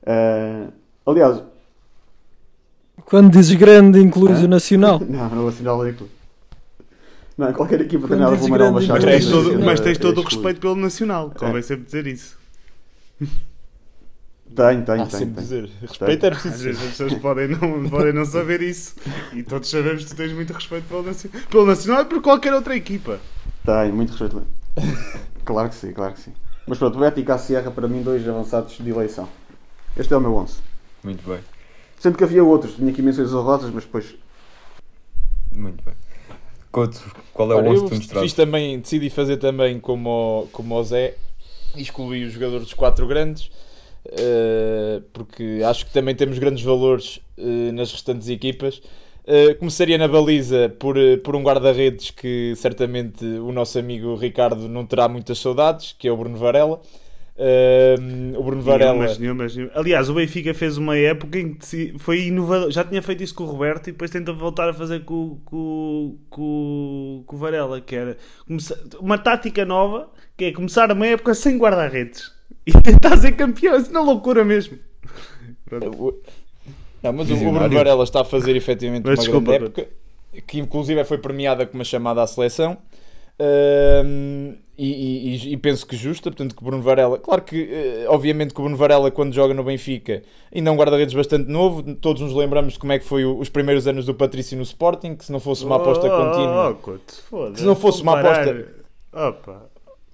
Ah, 0.06 0.70
aliás, 1.06 1.44
Quando 3.06 3.32
dizes 3.32 3.56
grande, 3.56 4.00
incluís 4.00 4.42
o 4.44 4.48
Nacional. 4.48 5.00
não, 5.00 5.30
não 5.30 5.38
vou 5.42 5.50
assinar 5.50 5.76
o 5.76 5.80
clube. 5.80 6.12
Não, 7.38 7.54
qualquer 7.54 7.82
equipa 7.82 8.08
tem 8.08 8.18
nada 8.18 8.38
com 8.38 8.46
o 8.46 8.50
Manuel 8.50 8.72
Machado. 8.74 8.94
Mas 9.02 9.06
tens 9.06 9.28
é- 9.28 9.32
todo, 9.32 9.54
é- 9.54 9.58
mas 9.66 9.80
tens 9.80 9.98
é 9.98 10.02
todo 10.02 10.20
o 10.20 10.24
respeito 10.24 10.60
pelo 10.60 10.76
Nacional. 10.76 11.32
Convém 11.38 11.62
sempre 11.62 11.86
dizer 11.86 12.06
isso. 12.08 12.39
Tenho, 14.56 14.84
tenho, 14.84 15.04
Há 15.04 15.06
tenho. 15.06 15.10
sempre 15.12 15.36
tenho. 15.36 15.36
dizer. 15.36 15.70
Respeito 15.82 16.26
é 16.26 16.30
Às 16.30 16.42
preciso. 16.42 16.64
vezes 16.64 16.82
as 16.82 16.90
pessoas 16.90 17.14
podem 17.16 17.48
não, 17.50 17.86
podem 17.88 18.12
não 18.14 18.26
saber 18.26 18.62
isso. 18.64 18.96
E 19.32 19.44
todos 19.44 19.70
sabemos 19.70 20.04
que 20.04 20.10
tu 20.10 20.16
tens 20.16 20.32
muito 20.34 20.52
respeito 20.52 20.88
pelo 20.88 21.04
Nacional, 21.04 21.42
pelo 21.50 21.66
Nacional 21.68 22.02
e 22.02 22.06
por 22.06 22.20
qualquer 22.22 22.54
outra 22.56 22.76
equipa. 22.76 23.20
Tenho, 23.64 23.94
muito 23.96 24.10
respeito. 24.10 24.44
claro 25.46 25.70
que 25.70 25.76
sim, 25.76 25.92
claro 25.94 26.14
que 26.16 26.22
sim. 26.22 26.34
Mas 26.66 26.80
pronto, 26.80 26.98
Beto 26.98 27.20
e 27.20 27.24
Cassierra, 27.24 27.70
para 27.70 27.88
mim, 27.88 28.02
dois 28.02 28.28
avançados 28.28 28.76
de 28.76 28.90
eleição. 28.90 29.30
Este 29.96 30.12
é 30.14 30.18
o 30.18 30.20
meu 30.20 30.34
11. 30.36 30.56
Muito 31.04 31.28
bem. 31.30 31.40
Sendo 32.00 32.18
que 32.18 32.24
havia 32.24 32.44
outros, 32.44 32.74
tinha 32.76 32.92
aqui 32.92 33.04
menções 33.04 33.32
honrosas, 33.32 33.70
mas 33.72 33.84
depois. 33.84 34.16
Muito 35.56 35.84
bem. 35.84 35.94
Couto, 36.72 37.00
qual 37.34 37.52
é 37.52 37.56
Ora, 37.56 37.70
o 37.70 37.72
11 37.72 37.84
eu 37.84 37.84
que 37.84 37.90
tu 37.90 37.96
nos 37.96 38.08
fiz 38.08 38.08
trazes? 38.08 38.34
também, 38.34 38.80
decidi 38.80 39.10
fazer 39.12 39.38
também 39.38 39.80
como 39.80 40.44
o, 40.44 40.48
como 40.48 40.76
o 40.76 40.84
Zé 40.84 41.16
excluí 41.76 42.26
os 42.26 42.34
jogadores 42.34 42.66
dos 42.66 42.74
quatro 42.74 43.08
grandes 43.08 43.50
eh, 44.06 45.02
porque 45.14 45.62
acho 45.66 45.86
que 45.86 45.94
também 45.94 46.16
temos 46.16 46.38
grandes 46.40 46.64
valores 46.64 47.20
eh, 47.38 47.72
nas 47.72 47.92
restantes 47.92 48.30
equipas. 48.30 48.82
Eh, 49.26 49.54
começaria 49.56 49.98
na 49.98 50.08
baliza 50.08 50.70
por, 50.80 50.96
por 51.24 51.36
um 51.36 51.44
guarda-redes 51.44 52.12
que 52.12 52.54
certamente 52.56 53.24
o 53.24 53.52
nosso 53.52 53.78
amigo 53.78 54.16
Ricardo 54.16 54.68
não 54.68 54.86
terá 54.86 55.08
muitas 55.08 55.40
saudades, 55.40 55.96
que 55.98 56.08
é 56.08 56.12
o 56.12 56.18
Bruno 56.18 56.38
Varela. 56.38 56.82
Eh, 57.42 57.96
o 58.36 58.44
Bruno 58.44 58.62
Varela. 58.62 58.92
Nenhumas, 58.92 59.18
nenhumas, 59.18 59.56
nenhumas. 59.56 59.78
Aliás, 59.78 60.10
o 60.10 60.14
Benfica 60.14 60.54
fez 60.54 60.78
uma 60.78 60.98
época 60.98 61.40
em 61.40 61.54
que 61.54 61.66
se- 61.66 61.94
foi 61.98 62.24
inovador. 62.28 62.70
Já 62.70 62.84
tinha 62.84 63.02
feito 63.02 63.24
isso 63.24 63.34
com 63.34 63.46
o 63.46 63.48
Roberto 63.48 63.88
e 63.88 63.92
depois 63.94 64.12
tenta 64.12 64.34
voltar 64.34 64.68
a 64.68 64.74
fazer 64.74 65.06
com, 65.06 65.38
com, 65.46 66.18
com, 66.30 67.24
com 67.26 67.36
o 67.36 67.40
Varela, 67.40 67.80
que 67.80 67.96
era 67.96 68.18
começar- 68.46 68.76
uma 69.00 69.18
tática 69.18 69.64
nova, 69.64 70.10
que 70.36 70.46
é 70.46 70.52
começar 70.52 70.92
uma 70.92 71.08
época 71.08 71.34
sem 71.34 71.58
guarda-redes 71.58 72.30
e 72.68 72.74
tentar 72.74 73.16
ser 73.16 73.32
campeão. 73.32 73.78
Isso 73.78 73.94
não 73.94 74.02
é 74.02 74.06
loucura 74.06 74.44
mesmo. 74.44 74.78
Não, 77.02 77.14
mas 77.14 77.32
o-. 77.32 77.38
Bruno 77.38 77.70
Varela 77.70 78.04
está 78.04 78.22
a 78.22 78.26
fazer 78.26 78.56
efetivamente 78.56 79.04
Mas 79.06 79.20
uma 79.20 79.24
desculpa, 79.24 79.52
grande 79.52 79.66
época, 79.66 79.88
que 80.46 80.60
inclusive 80.60 81.04
foi 81.06 81.18
premiada 81.18 81.66
com 81.66 81.78
uma 81.78 81.84
chamada 81.86 82.22
à 82.22 82.28
seleção. 82.28 82.78
Ahm, 83.40 84.56
e, 84.78 85.36
e- 85.50 85.54
e- 85.54 85.58
penso 85.58 85.86
que 85.86 85.96
justa, 85.96 86.30
portanto 86.30 86.56
que 86.56 86.64
Bruno 86.64 86.82
Varela, 86.82 87.18
claro 87.18 87.42
que 87.42 87.70
eh, 87.70 88.06
obviamente 88.08 88.54
que 88.54 88.60
o 88.62 88.64
Bruno 88.64 88.78
Varela 88.78 89.12
quando 89.12 89.34
joga 89.34 89.54
no 89.54 89.62
Benfica 89.64 90.24
ainda 90.54 90.70
é 90.70 90.74
um 90.74 90.78
guarda-redes 90.78 91.14
bastante 91.14 91.50
novo, 91.50 91.84
todos 91.96 92.22
nos 92.22 92.34
lembramos 92.34 92.74
de 92.74 92.80
como 92.80 92.94
é 92.94 93.00
que 93.00 93.04
foi 93.06 93.26
os 93.26 93.50
primeiros 93.50 93.88
anos 93.88 94.06
do 94.06 94.14
Patrício 94.14 94.56
no 94.58 94.64
Sporting, 94.64 95.16
que 95.16 95.26
se 95.26 95.32
não 95.34 95.40
fosse 95.40 95.66
uma 95.66 95.76
aposta 95.78 96.08
Oh, 96.08 96.10
contínua, 96.10 96.78
oh, 96.82 97.00
foda-se. 97.30 97.60
Se 97.62 97.66
não 97.66 97.76
fosse 97.76 98.02
uma 98.02 98.20
aposta- 98.20 98.68
Opa, 99.12 99.66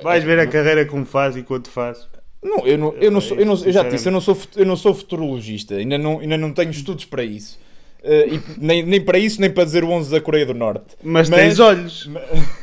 vais 0.01 0.23
ver 0.23 0.39
a 0.39 0.47
carreira 0.47 0.85
como 0.85 1.05
faz 1.05 1.35
e 1.35 1.43
quanto 1.43 1.69
faz. 1.69 2.07
Não, 2.43 2.65
eu, 2.65 2.77
não, 2.77 2.93
eu, 2.93 3.11
não 3.11 3.21
sou, 3.21 3.38
eu, 3.38 3.45
não, 3.45 3.53
eu 3.53 3.71
já 3.71 3.83
te 3.83 3.91
disse, 3.91 4.07
eu 4.07 4.11
não 4.11 4.21
sou, 4.21 4.38
eu 4.55 4.65
não 4.65 4.75
sou 4.75 4.93
futurologista, 4.93 5.75
ainda 5.75 5.97
não, 5.97 6.19
ainda 6.19 6.38
não 6.38 6.51
tenho 6.51 6.69
estudos 6.71 7.05
para 7.05 7.23
isso. 7.23 7.59
E 8.08 8.39
nem, 8.58 8.84
nem 8.84 9.02
para 9.02 9.18
isso, 9.18 9.39
nem 9.41 9.50
para 9.50 9.63
dizer 9.65 9.84
o 9.84 9.89
11 9.89 10.12
da 10.12 10.22
Coreia 10.22 10.46
do 10.46 10.54
Norte. 10.54 10.96
Mas, 11.04 11.30
tens 11.30 11.60
olhos. 11.60 12.10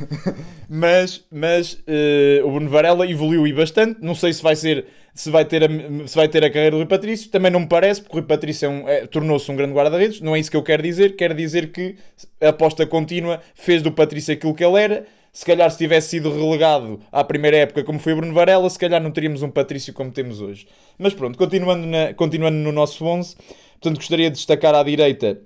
mas 0.69 1.25
mas 1.31 1.79
eh, 1.87 2.41
o 2.45 2.51
Bruno 2.51 2.69
Varela 2.71 3.07
evoluiu 3.09 3.47
e 3.47 3.53
bastante. 3.53 3.99
Não 4.01 4.15
sei 4.15 4.33
se 4.33 4.43
vai 4.43 4.57
ser 4.57 4.87
se 5.15 5.31
vai 5.31 5.45
ter 5.45 5.63
a, 5.65 5.69
se 6.07 6.17
vai 6.17 6.29
ter 6.29 6.43
a 6.45 6.49
carreira 6.51 6.71
do 6.73 6.79
Rui 6.79 6.87
Patrício. 6.87 7.31
Também 7.31 7.51
não 7.51 7.61
me 7.61 7.67
parece, 7.67 8.01
porque 8.01 8.17
o 8.17 8.21
Rui 8.21 8.27
Patrício 8.29 8.67
é 8.67 8.69
um- 8.69 8.89
é- 8.89 9.07
tornou-se 9.07 9.51
um 9.51 9.57
grande 9.57 9.75
guarda-redes. 9.75 10.21
Não 10.21 10.35
é 10.35 10.39
isso 10.41 10.51
que 10.51 10.57
eu 10.57 10.63
quero 10.63 10.83
dizer. 10.83 11.17
Quero 11.17 11.35
dizer 11.35 11.71
que 11.73 11.97
a 12.41 12.49
aposta 12.49 12.87
contínua 12.87 13.41
fez 13.55 13.83
do 13.83 13.93
Patrício 13.93 14.33
aquilo 14.33 14.55
que 14.55 14.65
ele 14.65 14.81
era. 14.81 15.05
Se 15.35 15.47
calhar 15.47 15.71
se 15.71 15.79
tivesse 15.79 16.11
sido 16.11 16.31
relegado 16.31 17.01
à 17.11 17.25
primeira 17.25 17.57
época 17.57 17.83
como 17.83 17.99
foi 17.99 18.13
o 18.13 18.17
Bruno 18.17 18.35
Varela, 18.35 18.69
se 18.69 18.79
calhar 18.79 19.03
não 19.03 19.11
teríamos 19.11 19.43
um 19.43 19.49
Patrício 19.51 19.93
como 19.95 20.11
temos 20.11 20.43
hoje. 20.43 20.67
Mas 20.99 21.15
pronto, 21.15 21.39
continuando, 21.39 21.87
na- 21.87 22.13
continuando 22.13 22.59
no 22.59 22.71
nosso 22.71 23.03
11, 23.07 23.35
portanto 23.83 23.97
gostaria 23.97 24.31
de 24.31 24.37
destacar 24.37 24.75
à 24.75 24.83
direita 24.83 25.41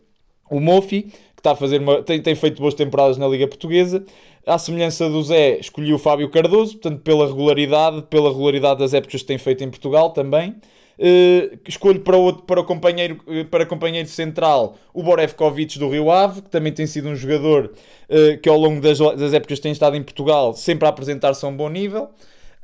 o 0.50 0.60
Mofi, 0.60 1.02
que 1.02 1.40
está 1.40 1.52
a 1.52 1.56
fazer 1.56 1.80
uma, 1.80 2.02
tem, 2.02 2.20
tem 2.20 2.34
feito 2.34 2.60
boas 2.60 2.74
temporadas 2.74 3.16
na 3.16 3.26
Liga 3.26 3.48
Portuguesa. 3.48 4.04
À 4.46 4.58
semelhança 4.58 5.08
do 5.08 5.22
Zé, 5.24 5.58
escolhi 5.58 5.92
o 5.92 5.98
Fábio 5.98 6.30
Cardoso, 6.30 6.74
portanto, 6.74 7.00
pela 7.00 7.26
regularidade, 7.26 8.02
pela 8.02 8.28
regularidade 8.28 8.78
das 8.78 8.94
épocas 8.94 9.22
que 9.22 9.26
tem 9.26 9.38
feito 9.38 9.64
em 9.64 9.70
Portugal 9.70 10.10
também. 10.10 10.54
Eh, 10.98 11.58
escolho 11.68 12.00
para, 12.00 12.16
outro, 12.16 12.44
para, 12.44 12.60
o 12.60 12.64
companheiro, 12.64 13.20
eh, 13.28 13.44
para 13.44 13.66
companheiro 13.66 14.08
central 14.08 14.76
o 14.94 15.02
Borevkovic 15.02 15.78
do 15.78 15.90
Rio 15.90 16.10
Ave, 16.10 16.42
que 16.42 16.48
também 16.48 16.72
tem 16.72 16.86
sido 16.86 17.08
um 17.08 17.14
jogador 17.14 17.72
eh, 18.08 18.38
que 18.38 18.48
ao 18.48 18.56
longo 18.56 18.80
das, 18.80 18.98
das 18.98 19.34
épocas 19.34 19.60
tem 19.60 19.72
estado 19.72 19.96
em 19.96 20.02
Portugal 20.02 20.54
sempre 20.54 20.86
a 20.86 20.88
apresentar-se 20.88 21.44
a 21.44 21.48
um 21.48 21.56
bom 21.56 21.68
nível. 21.68 22.08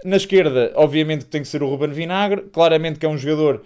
Na 0.05 0.17
esquerda, 0.17 0.73
obviamente 0.77 1.25
que 1.25 1.31
tem 1.31 1.43
que 1.43 1.49
ser 1.49 1.63
o 1.63 1.69
Ruben 1.69 1.91
Vinagre, 1.91 2.43
claramente 2.53 2.99
que 2.99 3.05
é 3.05 3.09
um 3.09 3.19
jogador 3.19 3.63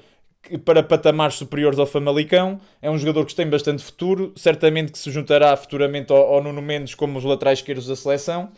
para 0.65 0.83
patamares 0.83 1.37
superiores 1.37 1.79
ao 1.79 1.87
Famalicão. 1.87 2.61
É 2.81 2.91
um 2.91 2.99
jogador 2.99 3.25
que 3.25 3.35
tem 3.35 3.49
bastante 3.49 3.83
futuro, 3.83 4.33
certamente 4.37 4.93
que 4.93 4.99
se 4.99 5.11
juntará 5.11 5.57
futuramente 5.57 6.13
ao, 6.13 6.35
ao 6.35 6.43
Nuno 6.43 6.63
Mendes 6.63 6.95
como 6.95 7.19
os 7.19 7.25
laterais 7.25 7.59
esquerdos 7.59 7.87
da 7.87 7.97
seleção. 7.97 8.51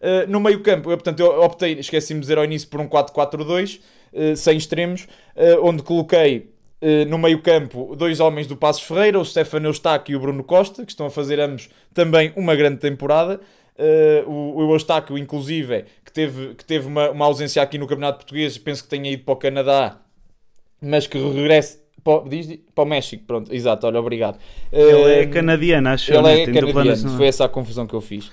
Uh, 0.00 0.28
no 0.28 0.40
meio 0.40 0.60
campo, 0.60 0.90
eu, 0.90 0.96
portanto, 0.96 1.20
eu 1.20 1.42
optei, 1.42 1.72
esqueci-me 1.78 2.20
de 2.20 2.24
dizer 2.24 2.38
ao 2.38 2.44
início, 2.44 2.68
por 2.68 2.80
um 2.80 2.88
4-4-2, 2.88 3.80
uh, 4.12 4.36
sem 4.36 4.56
extremos, 4.56 5.04
uh, 5.36 5.66
onde 5.66 5.82
coloquei 5.82 6.52
no 7.08 7.16
meio 7.16 7.40
campo 7.40 7.96
dois 7.96 8.20
homens 8.20 8.46
do 8.46 8.58
Passos 8.58 8.82
Ferreira, 8.82 9.18
o 9.18 9.24
Stefano 9.24 9.68
Eustáquio 9.68 10.12
e 10.12 10.16
o 10.16 10.20
Bruno 10.20 10.44
Costa, 10.44 10.84
que 10.84 10.92
estão 10.92 11.06
a 11.06 11.10
fazer 11.10 11.40
ambos 11.40 11.70
também 11.94 12.30
uma 12.36 12.54
grande 12.54 12.76
temporada. 12.76 13.40
Uh, 13.76 14.30
o, 14.30 14.66
o 14.66 14.72
Eustáquio, 14.72 15.18
inclusive, 15.18 15.86
que 16.04 16.12
teve, 16.12 16.54
que 16.54 16.64
teve 16.64 16.86
uma, 16.86 17.10
uma 17.10 17.24
ausência 17.24 17.60
aqui 17.60 17.76
no 17.76 17.88
Campeonato 17.88 18.18
Português, 18.18 18.56
penso 18.56 18.84
que 18.84 18.88
tenha 18.88 19.10
ido 19.10 19.24
para 19.24 19.34
o 19.34 19.36
Canadá, 19.36 19.98
mas 20.84 21.06
que 21.06 21.18
regresse 21.18 21.78
para, 22.02 22.14
o- 22.22 22.28
diz, 22.28 22.58
para 22.74 22.84
o 22.84 22.86
México. 22.86 23.24
Pronto, 23.26 23.52
exato, 23.54 23.86
olha, 23.86 24.00
obrigado. 24.00 24.38
Ele 24.72 25.10
é 25.12 25.24
Uh, 25.24 25.30
canadiano, 25.30 25.88
acho 25.88 26.12
ele 26.12 26.22
né? 26.22 26.42
é 26.42 26.44
Tem 26.44 26.54
canadiano, 26.54 27.16
foi 27.16 27.26
essa 27.26 27.44
a 27.44 27.48
confusão 27.48 27.86
que 27.86 27.94
eu 27.94 28.00
fiz. 28.00 28.30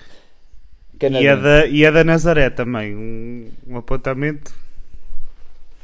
E 1.09 1.25
é, 1.27 1.35
da, 1.35 1.65
e 1.65 1.83
é 1.83 1.91
da 1.91 2.03
Nazaré 2.03 2.49
também. 2.49 2.95
Um, 2.95 3.49
um 3.67 3.77
apontamento. 3.77 4.53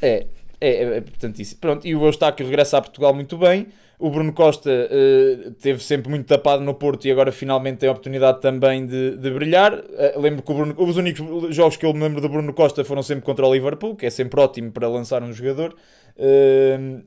É, 0.02 0.26
é, 0.60 0.70
é, 0.70 0.98
é 0.98 1.02
portanto 1.02 1.40
isso. 1.40 1.58
Pronto, 1.58 1.88
e 1.88 1.96
o 1.96 2.06
Eustáquio 2.06 2.46
regressa 2.46 2.78
a 2.78 2.82
Portugal 2.82 3.14
muito 3.14 3.38
bem. 3.38 3.68
O 4.00 4.12
Bruno 4.12 4.32
Costa 4.32 4.70
eh, 4.70 5.52
teve 5.60 5.84
sempre 5.84 6.08
muito 6.08 6.28
tapado 6.28 6.64
no 6.64 6.76
Porto 6.76 7.06
e 7.08 7.12
agora 7.12 7.32
finalmente 7.32 7.80
tem 7.80 7.90
a 7.90 7.92
oportunidade 7.92 8.40
também 8.42 8.86
de, 8.86 9.18
de 9.18 9.32
brilhar. 9.32 9.74
Eh, 9.74 10.14
lembro 10.20 10.44
que 10.44 10.54
Bruno- 10.54 10.76
os 10.78 10.98
únicos 10.98 11.56
jogos 11.56 11.78
que 11.78 11.86
eu 11.86 11.92
me 11.94 12.02
lembro 12.02 12.22
do 12.22 12.30
Bruno 12.30 12.54
Costa 12.54 12.86
foram 12.86 13.02
sempre 13.02 13.26
contra 13.26 13.48
o 13.48 13.52
Liverpool, 13.52 13.96
que 13.96 14.06
é 14.06 14.10
sempre 14.12 14.40
ótimo 14.40 14.72
para 14.72 14.88
lançar 14.88 15.24
um 15.24 15.34
jogador. 15.34 15.76
eh, 16.18 17.00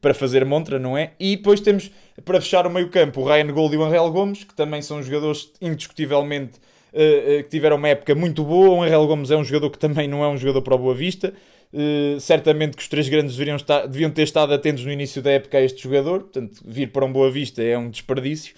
para 0.00 0.12
fazer 0.12 0.44
montra, 0.44 0.78
não 0.78 0.96
é? 0.96 1.12
E 1.18 1.36
depois 1.36 1.58
temos, 1.60 1.90
para 2.24 2.40
fechar 2.40 2.66
o 2.66 2.70
meio 2.70 2.90
campo, 2.90 3.22
o 3.22 3.24
Ryan 3.24 3.46
Gold 3.52 3.74
e 3.74 3.78
o 3.78 3.82
Angel 3.84 4.10
Gomes, 4.12 4.44
que 4.44 4.54
também 4.54 4.82
são 4.82 5.02
jogadores 5.02 5.50
indiscutivelmente 5.60 6.60
eh, 6.98 7.38
eh, 7.38 7.42
que 7.42 7.50
tiveram 7.50 7.76
uma 7.76 7.88
época 7.88 8.14
muito 8.14 8.42
boa. 8.42 8.70
O 8.70 8.82
Angel 8.82 9.06
Gomes 9.06 9.30
é 9.30 9.36
um 9.36 9.44
jogador 9.44 9.68
que 9.68 9.78
também 9.78 10.08
não 10.08 10.24
é 10.24 10.28
um 10.28 10.36
jogador 10.38 10.62
para 10.62 10.74
o 10.74 10.78
Boa 10.78 10.94
Vista. 10.94 11.34
Uh, 11.72 12.18
certamente 12.20 12.74
que 12.74 12.82
os 12.82 12.88
três 12.88 13.06
grandes 13.06 13.32
deveriam, 13.32 13.56
estar, 13.56 13.86
deviam 13.86 14.10
ter 14.10 14.22
estado 14.22 14.54
atentos 14.54 14.82
no 14.84 14.90
início 14.90 15.20
da 15.20 15.32
época 15.32 15.58
a 15.58 15.60
este 15.60 15.82
jogador, 15.82 16.20
portanto, 16.20 16.62
vir 16.64 16.90
para 16.90 17.04
um 17.04 17.12
Boa 17.12 17.30
Vista 17.30 17.62
é 17.62 17.76
um 17.76 17.90
desperdício. 17.90 18.54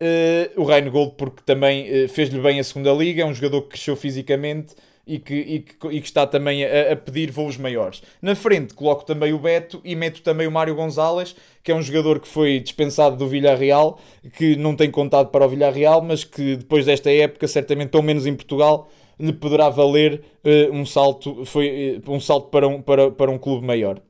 Uh, 0.00 0.62
o 0.62 0.64
Ryan 0.64 0.88
Gold, 0.88 1.14
porque 1.18 1.42
também 1.44 2.08
fez-lhe 2.08 2.40
bem 2.40 2.58
a 2.58 2.64
segunda 2.64 2.92
liga, 2.92 3.22
é 3.22 3.26
um 3.26 3.34
jogador 3.34 3.62
que 3.62 3.70
cresceu 3.70 3.94
fisicamente 3.94 4.74
e 5.06 5.18
que, 5.18 5.34
e 5.34 5.60
que, 5.60 5.88
e 5.88 6.00
que 6.00 6.06
está 6.06 6.26
também 6.26 6.64
a, 6.64 6.92
a 6.92 6.96
pedir 6.96 7.30
voos 7.30 7.56
maiores. 7.56 8.02
Na 8.20 8.34
frente 8.34 8.74
coloco 8.74 9.04
também 9.04 9.32
o 9.32 9.38
Beto 9.38 9.80
e 9.84 9.96
meto 9.96 10.22
também 10.22 10.46
o 10.46 10.52
Mário 10.52 10.74
Gonzalez, 10.74 11.34
que 11.62 11.72
é 11.72 11.74
um 11.74 11.82
jogador 11.82 12.20
que 12.20 12.28
foi 12.28 12.60
dispensado 12.60 13.16
do 13.16 13.26
Villarreal, 13.26 13.98
que 14.36 14.56
não 14.56 14.76
tem 14.76 14.90
contado 14.90 15.28
para 15.28 15.44
o 15.44 15.48
Villarreal, 15.48 16.02
mas 16.02 16.24
que 16.24 16.56
depois 16.56 16.86
desta 16.86 17.10
época, 17.10 17.48
certamente, 17.48 17.90
pelo 17.90 18.02
menos 18.02 18.26
em 18.26 18.34
Portugal, 18.34 18.88
lhe 19.18 19.32
poderá 19.32 19.68
valer 19.68 20.22
uh, 20.44 20.74
um 20.74 20.86
salto, 20.86 21.44
foi, 21.44 22.00
uh, 22.06 22.10
um 22.10 22.20
salto 22.20 22.48
para, 22.48 22.66
um, 22.66 22.80
para, 22.80 23.10
para 23.10 23.30
um 23.30 23.38
clube 23.38 23.66
maior. 23.66 24.00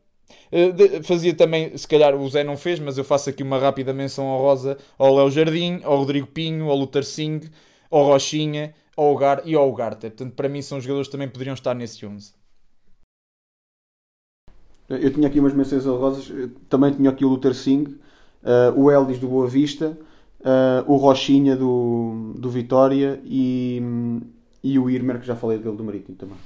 De, 0.51 1.03
fazia 1.03 1.33
também, 1.33 1.75
se 1.79 1.89
calhar 1.89 2.15
o 2.15 2.29
Zé 2.29 2.45
não 2.45 2.59
fez, 2.59 2.79
mas 2.79 2.99
eu 2.99 3.05
faço 3.05 3.31
aqui 3.31 3.43
uma 3.43 3.59
rápida 3.59 3.91
menção 3.95 4.27
honrosa 4.27 4.77
ao 4.99 5.15
Léo 5.15 5.31
Jardim, 5.31 5.81
ao 5.83 5.97
Rodrigo 5.97 6.27
Pinho, 6.27 6.69
ao 6.69 6.77
Luther 6.77 7.05
Singh, 7.05 7.51
ao 7.91 8.05
Rochinha, 8.05 8.75
ao 8.97 9.17
Gar 9.17 9.43
e 9.45 9.55
ao 9.55 9.69
Ugarte. 9.69 10.09
Portanto, 10.09 10.35
para 10.35 10.49
mim 10.49 10.63
são 10.63 10.81
jogadores 10.81 11.09
que 11.09 11.13
também 11.13 11.29
poderiam 11.29 11.55
estar 11.55 11.75
nesse 11.75 12.05
11. 12.05 12.33
Eu 14.89 15.13
tinha 15.13 15.27
aqui 15.27 15.41
umas 15.41 15.55
menções 15.55 15.87
honrosas, 15.87 16.29
eu 16.29 16.51
também 16.69 16.93
tinha 16.93 17.09
aqui 17.09 17.25
o 17.25 17.29
Luther 17.29 17.55
Singh, 17.55 17.89
uh, 17.89 18.79
o 18.79 18.91
Eldis 18.91 19.19
do 19.19 19.27
Boa 19.27 19.49
Vista, 19.49 19.97
uh, 20.41 20.93
o 20.93 20.97
Rochinha 20.97 21.57
do, 21.57 22.35
do 22.37 22.51
Vitória 22.51 23.19
e, 23.25 23.81
e 24.63 24.79
o 24.79 24.91
Irmer, 24.91 25.19
que 25.21 25.27
já 25.27 25.35
falei 25.35 25.59
dele 25.59 25.77
do 25.77 25.85
Marítimo 25.85 26.17
também. 26.17 26.37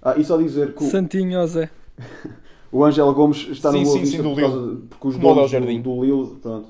Ah, 0.00 0.14
e 0.16 0.24
só 0.24 0.38
dizer 0.38 0.72
que 0.74 0.84
o, 0.84 0.90
Santinho, 0.90 1.38
ó 1.38 1.46
Zé. 1.46 1.68
o 2.72 2.84
Ângelo 2.84 3.12
Gomes 3.12 3.48
está 3.50 3.70
Sim, 3.70 3.80
no 3.80 3.84
Boa 3.84 3.96
sim, 3.96 4.00
Vista 4.04 4.16
sim, 4.16 4.22
do 4.22 4.30
por 4.30 4.40
causa 4.40 4.70
de- 4.70 4.82
porque 4.86 5.08
os 5.08 5.16
Léo 5.16 5.82
do, 5.82 5.82
do 5.82 6.04
Lille, 6.04 6.36
pronto. 6.40 6.68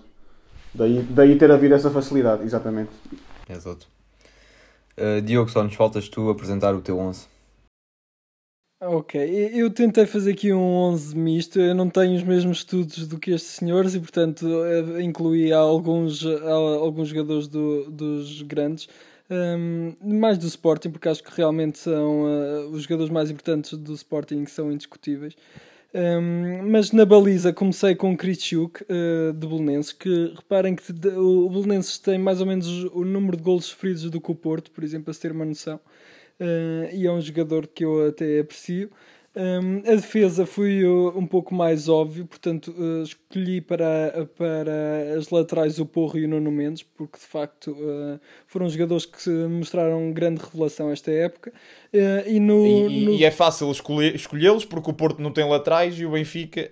Daí, 0.74 1.02
daí 1.02 1.38
ter 1.38 1.50
havido 1.52 1.74
essa 1.74 1.90
facilidade, 1.90 2.42
exatamente. 2.42 2.90
Exato. 3.48 3.86
Uh, 4.98 5.20
Diogo, 5.20 5.50
só 5.50 5.62
nos 5.62 5.74
faltas 5.74 6.08
tu 6.08 6.30
apresentar 6.30 6.74
o 6.74 6.80
teu 6.80 6.98
11. 6.98 7.26
Ok, 8.82 9.18
eu 9.54 9.70
tentei 9.70 10.04
fazer 10.06 10.32
aqui 10.32 10.52
um 10.52 10.60
11 10.60 11.16
misto. 11.16 11.58
Eu 11.58 11.74
não 11.74 11.88
tenho 11.88 12.14
os 12.14 12.22
mesmos 12.22 12.58
estudos 12.58 13.06
do 13.08 13.18
que 13.18 13.30
estes 13.30 13.52
senhores 13.52 13.94
e, 13.94 14.00
portanto, 14.00 14.46
eh, 14.64 15.02
incluí 15.02 15.50
alguns, 15.52 16.24
a- 16.26 16.52
alguns 16.52 17.08
jogadores 17.08 17.48
do- 17.48 17.90
dos 17.90 18.42
grandes, 18.42 18.86
hum, 19.30 19.94
mais 20.02 20.36
do 20.36 20.46
Sporting, 20.46 20.90
porque 20.90 21.08
acho 21.08 21.22
que 21.24 21.34
realmente 21.34 21.78
são 21.78 22.26
eh, 22.28 22.66
os 22.70 22.82
jogadores 22.82 23.10
mais 23.10 23.30
importantes 23.30 23.76
do 23.78 23.94
Sporting 23.94 24.44
que 24.44 24.50
são 24.50 24.70
indiscutíveis. 24.70 25.34
Hum, 25.98 26.68
mas 26.70 26.92
na 26.92 27.06
baliza 27.06 27.54
comecei 27.54 27.94
com 27.94 28.12
o 28.12 28.16
Krichuk 28.18 28.82
uh, 28.82 29.32
de 29.32 29.46
Belenenses, 29.46 29.94
que 29.94 30.34
reparem 30.36 30.76
que 30.76 30.82
o 31.16 31.48
Belenenses 31.48 31.96
tem 31.96 32.18
mais 32.18 32.38
ou 32.38 32.46
menos 32.46 32.68
o 32.92 33.02
número 33.02 33.34
de 33.34 33.42
golos 33.42 33.64
sofridos 33.64 34.10
do 34.10 34.20
que 34.20 34.30
o 34.30 34.34
Porto, 34.34 34.70
por 34.72 34.84
exemplo, 34.84 35.14
se 35.14 35.18
ter 35.18 35.32
uma 35.32 35.46
noção. 35.46 35.80
Uh, 36.38 36.94
e 36.94 37.06
é 37.06 37.10
um 37.10 37.18
jogador 37.18 37.66
que 37.66 37.82
eu 37.82 38.08
até 38.08 38.40
aprecio. 38.40 38.90
Um, 39.38 39.78
a 39.86 39.94
defesa 39.96 40.46
foi 40.46 40.82
uh, 40.82 41.12
um 41.14 41.26
pouco 41.26 41.54
mais 41.54 41.90
óbvio, 41.90 42.24
portanto 42.24 42.74
uh, 42.78 43.02
escolhi 43.02 43.60
para, 43.60 44.26
para 44.34 45.14
as 45.18 45.28
laterais 45.28 45.78
o 45.78 45.84
Porro 45.84 46.18
e 46.18 46.24
o 46.24 46.28
Nuno 46.28 46.50
Mendes, 46.50 46.82
porque 46.82 47.18
de 47.18 47.24
facto 47.26 47.72
uh, 47.72 48.18
foram 48.46 48.66
jogadores 48.66 49.04
que 49.04 49.20
se 49.20 49.28
mostraram 49.28 50.10
grande 50.10 50.40
revelação 50.42 50.90
esta 50.90 51.10
época. 51.10 51.52
Uh, 51.92 52.26
e, 52.26 52.40
no, 52.40 52.66
E, 52.66 53.04
no- 53.04 53.12
e 53.12 53.24
é 53.24 53.30
fácil 53.30 53.70
escolher- 53.70 54.14
escolhê-los 54.14 54.64
porque 54.64 54.90
o 54.90 54.94
Porto 54.94 55.20
não 55.20 55.30
tem 55.30 55.46
laterais 55.46 55.98
e 56.00 56.06
o 56.06 56.12
Benfica 56.12 56.70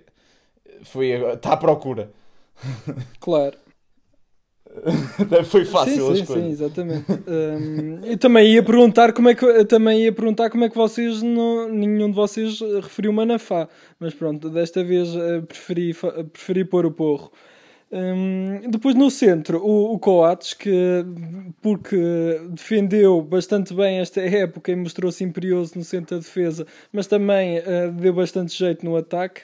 foi, 0.81 1.09
está 1.33 1.53
à 1.53 1.57
procura. 1.57 2.09
Claro. 3.19 3.57
foi 5.45 5.65
fácil 5.65 6.07
sim, 6.07 6.11
a 6.11 6.15
sim, 6.15 6.21
escolha. 6.21 6.41
sim, 6.41 6.49
exatamente. 6.51 7.05
Um, 7.27 7.99
eu 8.03 8.17
também 8.17 8.53
ia 8.53 8.63
perguntar 8.63 9.13
como 9.13 9.29
é 9.29 9.35
que 9.35 9.45
eu 9.45 9.65
também 9.65 10.03
ia 10.03 10.11
perguntar 10.11 10.49
como 10.49 10.63
é 10.63 10.69
que 10.69 10.75
vocês 10.75 11.21
não, 11.21 11.69
nenhum 11.69 12.09
de 12.09 12.15
vocês 12.15 12.59
referiu 12.81 13.11
Manafá, 13.13 13.67
mas 13.99 14.13
pronto, 14.13 14.49
desta 14.49 14.83
vez 14.83 15.15
eh, 15.15 15.41
preferi, 15.41 15.93
preferi 16.31 16.65
pôr 16.65 16.85
o 16.85 16.91
porro. 16.91 17.31
Um, 17.91 18.69
depois 18.69 18.95
no 18.95 19.09
centro, 19.09 19.59
o, 19.63 19.93
o 19.93 19.99
Coates, 19.99 20.53
que 20.53 20.71
porque 21.61 21.95
defendeu 22.49 23.21
bastante 23.21 23.73
bem 23.73 23.99
esta 23.99 24.21
época 24.21 24.71
e 24.71 24.75
mostrou-se 24.75 25.23
imperioso 25.23 25.73
no 25.77 25.83
centro 25.83 26.17
da 26.17 26.21
defesa, 26.21 26.65
mas 26.91 27.07
também 27.07 27.57
eh, 27.57 27.87
deu 27.93 28.13
bastante 28.13 28.57
jeito 28.57 28.83
no 28.83 28.97
ataque. 28.97 29.43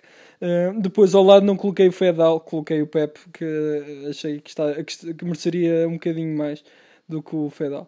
Depois 0.79 1.13
ao 1.13 1.23
lado 1.23 1.45
não 1.45 1.55
coloquei 1.55 1.87
o 1.87 1.91
Fedal, 1.91 2.39
coloquei 2.39 2.81
o 2.81 2.87
Pep, 2.87 3.19
que 3.33 4.07
achei 4.09 4.39
que, 4.39 4.49
está, 4.49 4.73
que, 4.83 4.91
est- 4.91 5.13
que 5.13 5.23
mereceria 5.25 5.87
um 5.87 5.93
bocadinho 5.93 6.35
mais 6.37 6.63
do 7.07 7.21
que 7.21 7.35
o 7.35 7.49
Fedal. 7.49 7.87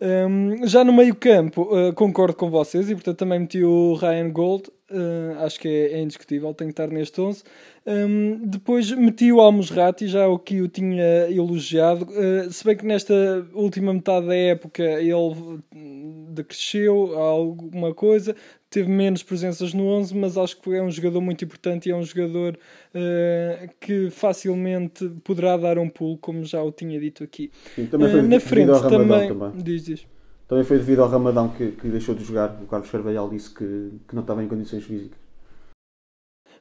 Um, 0.00 0.66
já 0.66 0.84
no 0.84 0.92
meio 0.92 1.14
campo 1.14 1.62
uh, 1.62 1.92
concordo 1.94 2.34
com 2.34 2.50
vocês 2.50 2.90
e 2.90 2.94
portanto 2.94 3.16
também 3.16 3.38
meti 3.38 3.62
o 3.64 3.94
Ryan 3.94 4.28
Gold 4.30 4.64
uh, 4.94 5.44
acho 5.44 5.58
que 5.58 5.68
é, 5.68 5.92
é, 5.94 6.02
indiscutível, 6.02 6.54
tem 6.54 6.68
que 6.68 6.72
estar 6.72 6.88
neste 6.88 7.20
11. 7.20 7.42
Um, 7.86 8.46
depois 8.46 8.90
meti 8.92 9.30
o 9.30 9.40
Almusrati, 9.40 10.06
já 10.06 10.26
o 10.26 10.38
que 10.38 10.56
eu 10.56 10.68
tinha 10.68 11.28
elogiado, 11.30 12.06
uh, 12.06 12.50
se 12.50 12.64
bem 12.64 12.76
que 12.76 12.86
nesta 12.86 13.14
última 13.52 13.92
metade 13.92 14.26
da 14.26 14.34
época 14.34 14.82
ele 14.82 15.60
decresceu 16.30 17.18
alguma 17.18 17.92
coisa, 17.94 18.34
teve 18.70 18.90
menos 18.90 19.22
presenças 19.22 19.72
no 19.72 19.86
11, 19.86 20.16
mas 20.16 20.36
acho 20.36 20.60
que 20.60 20.74
é 20.74 20.82
um 20.82 20.90
jogador 20.90 21.20
muito 21.20 21.44
importante 21.44 21.88
e 21.88 21.92
é 21.92 21.96
um 21.96 22.02
jogador 22.02 22.58
uh, 22.94 23.68
que 23.80 24.10
facilmente 24.10 25.08
poderá 25.22 25.56
dar 25.56 25.78
um 25.78 25.88
pulo, 25.88 26.18
como 26.18 26.44
já 26.44 26.62
o 26.62 26.72
tinha 26.72 26.98
dito 26.98 27.22
aqui. 27.22 27.50
Sim, 27.74 27.86
também 27.86 28.14
uh, 28.14 28.22
na 28.22 28.40
frente 28.40 28.72
também, 28.88 29.28
também. 29.28 29.52
Diz, 29.62 29.84
diz. 29.84 30.13
Também 30.46 30.64
foi 30.64 30.78
devido 30.78 31.02
ao 31.02 31.08
Ramadão 31.08 31.48
que, 31.48 31.72
que 31.72 31.88
deixou 31.88 32.14
de 32.14 32.24
jogar. 32.24 32.60
O 32.62 32.66
Carlos 32.66 32.90
Carvalhal 32.90 33.28
disse 33.30 33.50
que, 33.50 34.00
que 34.06 34.14
não 34.14 34.22
estava 34.22 34.42
em 34.42 34.48
condições 34.48 34.84
físicas. 34.84 35.23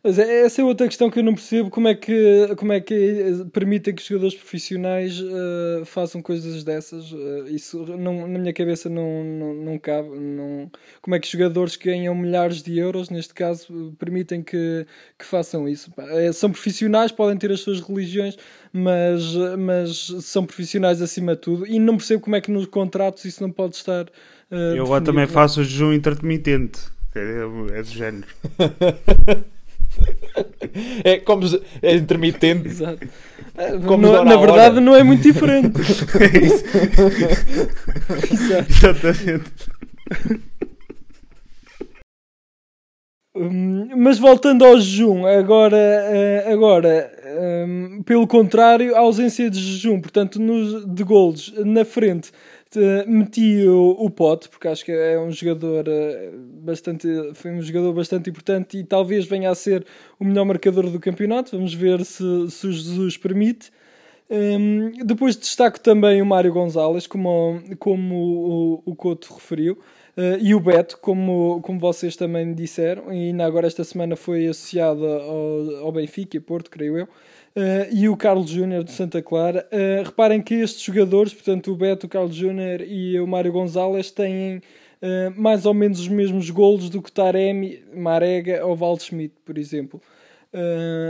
Mas 0.04 0.20
é, 0.20 0.42
essa 0.42 0.62
é 0.62 0.66
outra 0.66 0.86
questão 0.86 1.10
que 1.10 1.18
eu 1.18 1.24
não 1.24 1.34
percebo, 1.34 1.70
como 1.70 1.88
é 1.88 1.96
que, 1.96 2.54
como 2.58 2.74
é 2.74 2.82
que 2.82 3.46
permitem 3.54 3.96
que 3.96 4.02
os 4.02 4.08
jogadores 4.08 4.36
profissionais 4.36 5.18
uh, 5.18 5.86
façam 5.86 6.22
coisas 6.22 6.62
dessas. 6.62 7.10
Uh, 7.14 7.48
isso 7.48 7.86
não, 7.86 8.28
na 8.28 8.38
minha 8.38 8.52
cabeça 8.52 8.90
não, 8.90 9.24
não, 9.24 9.54
não 9.54 9.80
cabe. 9.80 10.10
Não, 10.10 10.70
como 11.02 11.16
é 11.16 11.20
que 11.20 11.32
jogadores 11.32 11.78
que 11.78 11.86
ganham 11.86 12.14
milhares 12.14 12.62
de 12.62 12.78
euros, 12.78 13.10
neste 13.10 13.34
caso, 13.34 13.96
permitem 13.98 14.44
que, 14.44 14.86
que 15.18 15.24
façam 15.24 15.70
isso? 15.70 15.90
É, 15.98 16.34
são 16.34 16.52
profissionais, 16.52 17.14
podem 17.14 17.38
ter 17.38 17.50
as 17.54 17.62
suas 17.62 17.80
religiões, 17.80 18.38
mas, 18.74 19.24
mas 19.58 20.08
são 20.20 20.46
profissionais 20.46 21.02
acima 21.02 21.34
de 21.34 21.42
tudo. 21.42 21.66
E 21.66 21.80
não 21.80 21.96
percebo 21.96 22.22
como 22.22 22.36
é 22.36 22.42
que 22.42 22.52
nos 22.52 22.66
contratos 22.66 23.24
isso 23.24 23.42
não 23.42 23.52
pode 23.52 23.78
estar. 23.78 24.04
Uh, 24.52 24.76
eu 24.76 24.84
agora 24.84 25.02
também 25.02 25.28
faço 25.28 25.62
o 25.62 25.64
jejum 25.64 25.94
intermitente. 25.94 26.92
É, 27.16 27.80
é 27.80 27.82
do 27.82 27.90
género. 27.90 28.28
É 31.04 31.18
como 31.18 31.46
é 31.82 31.96
intermitente. 31.96 32.68
Exato. 32.68 33.08
Como 33.86 34.08
no, 34.08 34.26
na 34.26 34.36
verdade, 34.38 34.80
não 34.80 34.96
é 34.96 35.04
muito 35.04 35.22
diferente. 35.22 35.72
é 36.20 36.46
isso. 36.46 36.64
Exatamente. 38.70 39.52
Hum, 43.36 43.90
mas 43.98 44.18
voltando 44.18 44.64
ao 44.66 44.80
jejum, 44.80 45.26
agora, 45.26 45.78
eh, 45.78 46.46
agora 46.52 47.12
um, 47.68 48.04
pelo 48.04 48.28
contrário, 48.28 48.96
a 48.96 49.00
ausência 49.00 49.50
de 49.50 49.60
jejum, 49.60 50.00
portanto, 50.00 50.40
nos, 50.40 50.86
de 50.88 51.04
golos 51.04 51.54
na 51.66 51.84
frente 51.84 52.32
meti 53.08 53.66
o, 53.68 53.92
o 54.00 54.10
Pote, 54.10 54.50
porque 54.50 54.68
acho 54.68 54.84
que 54.86 54.92
é 54.92 55.20
um 55.20 55.32
jogador 55.32 55.86
eh, 55.88 56.32
bastante. 56.62 57.08
Foi 57.34 57.52
um 57.52 57.62
jogador 57.62 57.94
bastante 57.94 58.30
importante 58.30 58.78
e 58.78 58.84
talvez 58.84 59.26
venha 59.26 59.50
a 59.50 59.56
ser 59.56 59.86
o 60.20 60.26
melhor 60.26 60.46
marcador 60.46 60.90
do 60.90 61.00
campeonato. 61.00 61.56
Vamos 61.56 61.74
ver 61.74 62.04
se, 62.06 62.24
se 62.50 62.68
o 62.68 62.72
Jesus 62.72 63.18
permite. 63.18 63.72
Um, 64.30 64.92
depois 65.06 65.36
destaco 65.36 65.80
também 65.80 66.22
o 66.22 66.26
Mário 66.26 66.52
Gonzalez, 66.52 67.06
como, 67.06 67.62
como 67.78 68.16
o, 68.16 68.92
o 68.92 68.96
Couto 68.96 69.34
referiu, 69.34 69.74
uh, 70.18 70.40
e 70.42 70.56
o 70.56 70.60
Beto, 70.60 70.98
como, 71.00 71.62
como 71.62 71.80
vocês 71.80 72.16
também 72.16 72.54
disseram, 72.54 73.14
e 73.14 73.28
ainda 73.28 73.46
agora 73.46 73.68
esta 73.68 73.84
semana 73.84 74.16
foi 74.16 74.48
associado 74.48 75.06
ao, 75.06 75.86
ao 75.86 75.92
Benfica 75.92 76.38
e 76.38 76.40
Porto, 76.40 76.72
creio 76.72 76.98
eu. 76.98 77.08
Uh, 77.56 77.86
e 77.92 78.10
o 78.10 78.18
Carlos 78.18 78.50
Júnior 78.50 78.84
de 78.84 78.92
Santa 78.92 79.22
Clara. 79.22 79.68
Uh, 79.72 80.04
reparem 80.04 80.42
que 80.42 80.56
estes 80.56 80.82
jogadores, 80.82 81.34
portanto 81.34 81.72
o 81.72 81.76
Beto, 81.76 82.08
o 82.08 82.10
Carlos 82.10 82.36
Júnior 82.36 82.82
e 82.82 83.20
o 83.20 83.28
Mário 83.28 83.52
Gonzalez, 83.52 84.10
têm 84.10 84.58
uh, 84.58 84.62
mais 85.40 85.64
ou 85.68 85.74
menos 85.74 86.00
os 86.00 86.08
mesmos 86.08 86.50
golos 86.50 86.90
do 86.90 87.00
que 87.00 87.12
Taremi, 87.12 87.84
Marega 87.94 88.66
ou 88.66 88.76
Waldschmidt, 88.76 89.36
por 89.46 89.60
exemplo. 89.60 90.02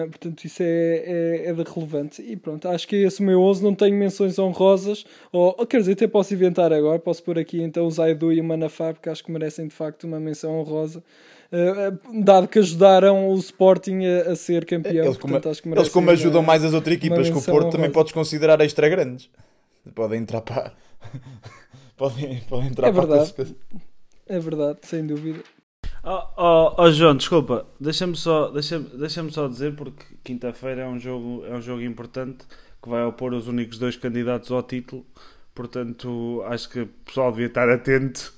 Portanto, 0.09 0.45
isso 0.45 0.63
é, 0.63 0.65
é, 0.65 1.45
é 1.47 1.53
de 1.53 1.63
relevante. 1.63 2.21
E 2.21 2.35
pronto, 2.35 2.67
acho 2.67 2.87
que 2.87 2.95
é 2.95 2.99
esse 2.99 3.21
o 3.21 3.23
meu 3.23 3.41
11. 3.41 3.63
Não 3.63 3.75
tenho 3.75 3.95
menções 3.95 4.39
honrosas, 4.39 5.05
ou, 5.31 5.55
ou 5.57 5.67
quer 5.67 5.79
dizer, 5.79 5.93
até 5.93 6.07
posso 6.07 6.33
inventar 6.33 6.71
agora. 6.71 6.97
Posso 6.99 7.21
pôr 7.23 7.37
aqui 7.37 7.61
então 7.61 7.85
o 7.85 7.91
Zaidu 7.91 8.31
e 8.31 8.39
o 8.39 8.43
Manafá, 8.43 8.93
porque 8.93 9.09
acho 9.09 9.23
que 9.23 9.31
merecem 9.31 9.67
de 9.67 9.73
facto 9.73 10.05
uma 10.05 10.19
menção 10.19 10.59
honrosa. 10.59 11.03
Uh, 11.51 12.23
dado 12.23 12.47
que 12.47 12.57
ajudaram 12.57 13.29
o 13.29 13.35
Sporting 13.35 13.99
a, 14.05 14.31
a 14.31 14.35
ser 14.35 14.65
campeão. 14.65 15.05
Eles, 15.05 15.17
como, 15.17 15.33
portanto, 15.33 15.61
eles 15.65 15.89
como 15.89 16.09
ajudam 16.09 16.41
uma, 16.41 16.47
mais 16.47 16.63
as 16.63 16.73
outras 16.73 16.95
equipas 16.95 17.29
que 17.29 17.37
o 17.37 17.41
Porto, 17.41 17.69
também 17.69 17.91
podes 17.91 18.11
considerar 18.11 18.59
extra 18.61 18.89
grandes. 18.89 19.29
Podem 19.93 20.21
entrar 20.21 20.41
para. 20.41 20.73
podem, 21.95 22.41
podem 22.49 22.69
entrar 22.69 22.87
é 22.87 22.91
para 22.91 23.05
verdade. 23.05 23.55
É 24.27 24.39
verdade, 24.39 24.79
sem 24.83 25.05
dúvida. 25.05 25.43
Oh, 26.05 26.21
oh, 26.35 26.75
oh 26.77 26.91
João, 26.91 27.15
desculpa, 27.15 27.65
deixa-me 27.79 28.15
só, 28.17 28.49
deixa 28.51 28.77
deixa 28.77 29.29
só 29.29 29.47
dizer, 29.47 29.73
porque 29.73 30.03
quinta-feira 30.21 30.81
é, 30.81 30.87
um 30.87 30.99
jogo, 30.99 31.45
é 31.45 31.55
um 31.55 31.61
jogo 31.61 31.81
importante 31.81 32.45
que 32.81 32.89
vai 32.89 33.03
opor 33.05 33.33
os 33.33 33.47
únicos 33.47 33.77
dois 33.77 33.95
candidatos 33.95 34.51
ao 34.51 34.61
título, 34.63 35.05
portanto 35.55 36.43
acho 36.47 36.69
que 36.69 36.81
o 36.81 36.87
pessoal 36.87 37.31
devia 37.31 37.47
estar 37.47 37.69
atento 37.69 38.33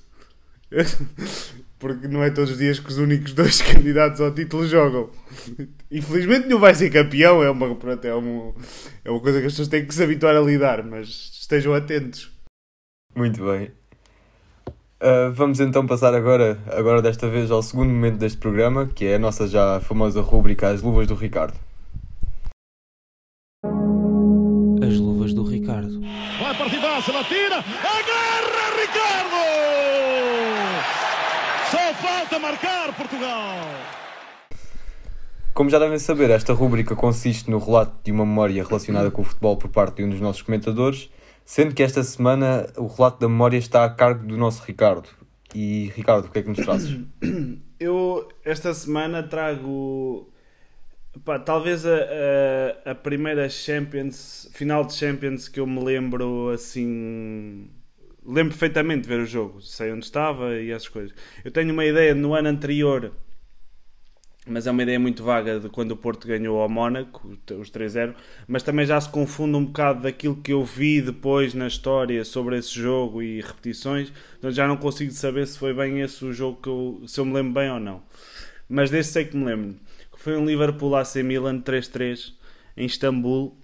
porque 1.78 2.08
não 2.08 2.22
é 2.22 2.30
todos 2.30 2.52
os 2.52 2.58
dias 2.58 2.78
que 2.78 2.88
os 2.88 2.98
únicos 2.98 3.32
dois 3.32 3.60
candidatos 3.72 4.20
ao 4.20 4.32
título 4.32 4.66
jogam. 4.66 5.10
Infelizmente 5.90 6.48
não 6.48 6.58
vai 6.58 6.74
ser 6.74 6.90
campeão, 6.90 7.42
é 7.42 7.50
uma, 7.50 7.74
pronto, 7.74 8.04
é, 8.04 8.14
uma, 8.14 8.54
é 9.04 9.10
uma 9.10 9.20
coisa 9.20 9.40
que 9.40 9.46
as 9.46 9.52
pessoas 9.52 9.68
têm 9.68 9.84
que 9.84 9.94
se 9.94 10.02
habituar 10.02 10.36
a 10.36 10.40
lidar, 10.40 10.82
mas 10.84 11.08
estejam 11.40 11.74
atentos. 11.74 12.30
Muito 13.14 13.44
bem. 13.44 13.72
Uh, 15.06 15.30
vamos 15.30 15.60
então 15.60 15.86
passar 15.86 16.12
agora, 16.16 16.58
agora 16.66 17.00
desta 17.00 17.28
vez 17.28 17.48
ao 17.48 17.62
segundo 17.62 17.90
momento 17.90 18.16
deste 18.16 18.38
programa, 18.38 18.86
que 18.86 19.06
é 19.06 19.14
a 19.14 19.18
nossa 19.20 19.46
já 19.46 19.78
famosa 19.78 20.20
rúbrica 20.20 20.66
As 20.66 20.82
Luvas 20.82 21.06
do 21.06 21.14
Ricardo. 21.14 21.54
As 24.82 24.98
Luvas 24.98 25.32
do 25.32 25.44
Ricardo. 25.44 26.00
Vai 26.40 26.58
partidaça, 26.58 27.12
ela 27.12 27.22
tira, 27.22 27.58
agarra 27.58 28.66
Ricardo! 28.80 29.36
Só 31.70 31.94
falta 32.04 32.38
marcar 32.40 32.92
Portugal. 32.96 33.60
Como 35.54 35.70
já 35.70 35.78
devem 35.78 36.00
saber, 36.00 36.30
esta 36.30 36.52
rúbrica 36.52 36.96
consiste 36.96 37.48
no 37.48 37.60
relato 37.60 37.92
de 38.02 38.10
uma 38.10 38.26
memória 38.26 38.64
relacionada 38.64 39.12
com 39.12 39.22
o 39.22 39.24
futebol 39.24 39.56
por 39.56 39.70
parte 39.70 39.98
de 39.98 40.04
um 40.04 40.10
dos 40.10 40.20
nossos 40.20 40.42
comentadores, 40.42 41.08
sendo 41.46 41.74
que 41.74 41.82
esta 41.82 42.02
semana 42.02 42.66
o 42.76 42.88
relato 42.88 43.20
da 43.20 43.28
memória 43.28 43.56
está 43.56 43.84
a 43.84 43.90
cargo 43.90 44.26
do 44.26 44.36
nosso 44.36 44.62
Ricardo. 44.64 45.08
E 45.54 45.92
Ricardo, 45.94 46.26
o 46.26 46.30
que 46.30 46.40
é 46.40 46.42
que 46.42 46.48
nos 46.48 46.58
trazes? 46.58 46.98
Eu 47.78 48.28
esta 48.44 48.74
semana 48.74 49.22
trago 49.22 50.30
pá, 51.24 51.38
talvez 51.38 51.86
a, 51.86 51.96
a, 52.84 52.90
a, 52.90 52.94
primeira 52.94 53.48
Champions, 53.48 54.50
final 54.52 54.84
de 54.84 54.94
Champions 54.94 55.46
que 55.46 55.60
eu 55.60 55.66
me 55.66 55.82
lembro 55.84 56.50
assim 56.50 57.68
lembro 58.24 58.52
perfeitamente 58.52 59.02
de 59.02 59.08
ver 59.08 59.20
o 59.20 59.26
jogo, 59.26 59.60
sei 59.60 59.92
onde 59.92 60.06
estava 60.06 60.56
e 60.56 60.70
essas 60.70 60.88
coisas. 60.88 61.14
Eu 61.44 61.50
tenho 61.50 61.72
uma 61.72 61.84
ideia 61.84 62.14
no 62.14 62.34
ano 62.34 62.48
anterior, 62.48 63.12
mas 64.46 64.66
é 64.66 64.70
uma 64.70 64.82
ideia 64.82 64.98
muito 64.98 65.24
vaga 65.24 65.58
de 65.58 65.68
quando 65.68 65.90
o 65.90 65.96
Porto 65.96 66.28
ganhou 66.28 66.60
ao 66.60 66.68
Mónaco, 66.68 67.36
os 67.58 67.70
3-0, 67.70 68.14
mas 68.46 68.62
também 68.62 68.86
já 68.86 69.00
se 69.00 69.08
confunde 69.08 69.56
um 69.56 69.64
bocado 69.64 70.02
daquilo 70.02 70.36
que 70.36 70.52
eu 70.52 70.64
vi 70.64 71.02
depois 71.02 71.52
na 71.52 71.66
história 71.66 72.24
sobre 72.24 72.56
esse 72.56 72.72
jogo 72.72 73.22
e 73.22 73.40
repetições, 73.40 74.12
então 74.38 74.50
já 74.50 74.68
não 74.68 74.76
consigo 74.76 75.10
saber 75.10 75.46
se 75.46 75.58
foi 75.58 75.74
bem 75.74 76.00
esse 76.00 76.24
o 76.24 76.32
jogo 76.32 76.60
que 76.62 76.68
eu, 76.68 77.02
se 77.06 77.18
eu 77.18 77.24
me 77.24 77.34
lembro 77.34 77.54
bem 77.54 77.70
ou 77.70 77.80
não. 77.80 78.02
Mas 78.68 78.90
desse 78.90 79.12
sei 79.12 79.24
que 79.24 79.36
me 79.36 79.44
lembro. 79.44 79.76
Foi 80.16 80.36
um 80.36 80.46
Liverpool 80.46 80.94
AC 80.96 81.16
Milan 81.16 81.60
3-3 81.60 82.32
em 82.76 82.86
Istambul, 82.86 83.56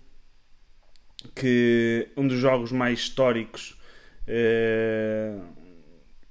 que 1.35 2.09
um 2.16 2.27
dos 2.27 2.38
jogos 2.38 2.73
mais 2.73 3.01
históricos 3.01 3.77
eh, 4.27 5.38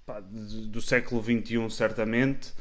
pá, 0.06 0.22
do 0.22 0.82
século 0.82 1.22
XXI, 1.22 1.70
certamente, 1.70 2.54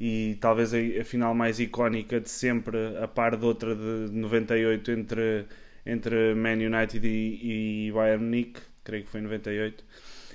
e 0.00 0.36
talvez 0.40 0.72
a, 0.74 1.04
final 1.04 1.34
mais 1.34 1.58
icónica 1.58 2.20
de 2.20 2.30
sempre, 2.30 2.96
a 3.02 3.08
par 3.08 3.36
de 3.36 3.44
outra 3.44 3.74
de 3.74 4.10
98 4.12 4.90
entre, 4.92 5.46
entre 5.84 6.34
Man 6.34 6.54
United 6.54 7.06
e, 7.06 7.88
e 7.88 7.92
Bayern 7.92 8.24
Munique, 8.24 8.60
creio 8.84 9.04
que 9.04 9.10
foi 9.10 9.20
98. 9.20 9.84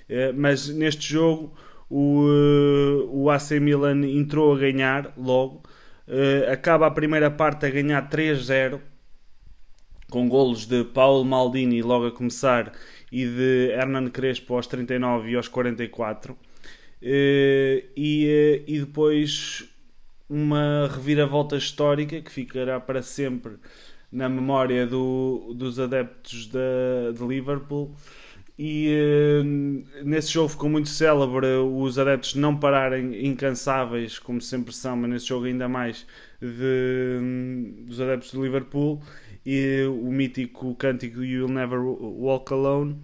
Eh, 0.09 0.31
mas 0.33 0.69
neste 0.69 1.13
jogo 1.13 1.53
o, 1.89 2.27
eh, 2.27 3.05
o 3.09 3.29
AC 3.29 3.51
Milan 3.61 4.05
entrou 4.05 4.53
a 4.53 4.59
ganhar 4.59 5.13
logo, 5.17 5.63
acaba 6.51 6.85
a 6.87 6.91
primeira 6.91 7.31
parte 7.31 7.65
a 7.65 7.69
ganhar 7.69 8.09
3-0 8.09 8.81
com 10.13 10.29
golos 10.29 10.67
de 10.67 10.83
Paulo 10.83 11.25
Maldini 11.25 11.81
logo 11.81 12.05
a 12.05 12.11
começar 12.11 12.71
e 13.11 13.25
de 13.25 13.71
Hernan 13.71 14.09
Crespo 14.09 14.53
aos 14.53 14.67
39 14.67 15.31
e 15.31 15.35
aos 15.35 15.47
44. 15.47 16.37
Eh, 17.05 17.85
e, 17.97 18.25
eh, 18.27 18.63
e 18.65 18.79
depois 18.79 19.69
uma 20.29 20.87
reviravolta 20.87 21.57
histórica 21.57 22.21
que 22.21 22.31
ficará 22.31 22.79
para 22.79 23.01
sempre 23.01 23.57
na 24.11 24.29
memória 24.29 24.87
do, 24.87 25.53
dos 25.53 25.79
adeptos 25.79 26.47
de, 26.47 27.13
de 27.13 27.27
Liverpool. 27.27 27.93
e 28.57 28.87
eh, 28.89 30.03
nesse 30.03 30.31
jogo 30.31 30.49
ficou 30.49 30.69
muito 30.69 30.89
célebre 30.89 31.47
os 31.57 31.99
adeptos 31.99 32.35
não 32.35 32.55
pararem 32.57 33.25
incansáveis, 33.27 34.19
como 34.19 34.39
sempre 34.41 34.73
são, 34.73 34.95
mas 34.95 35.09
nesse 35.09 35.27
jogo 35.27 35.45
ainda 35.45 35.67
mais 35.67 36.05
de, 36.41 37.83
dos 37.85 37.99
adeptos 37.99 38.31
do 38.33 38.43
Liverpool 38.43 39.01
e 39.45 39.83
o 39.87 40.11
mítico 40.11 40.73
cântico 40.75 41.23
You'll 41.23 41.49
Never 41.49 41.79
Walk 41.79 42.53
Alone. 42.53 42.97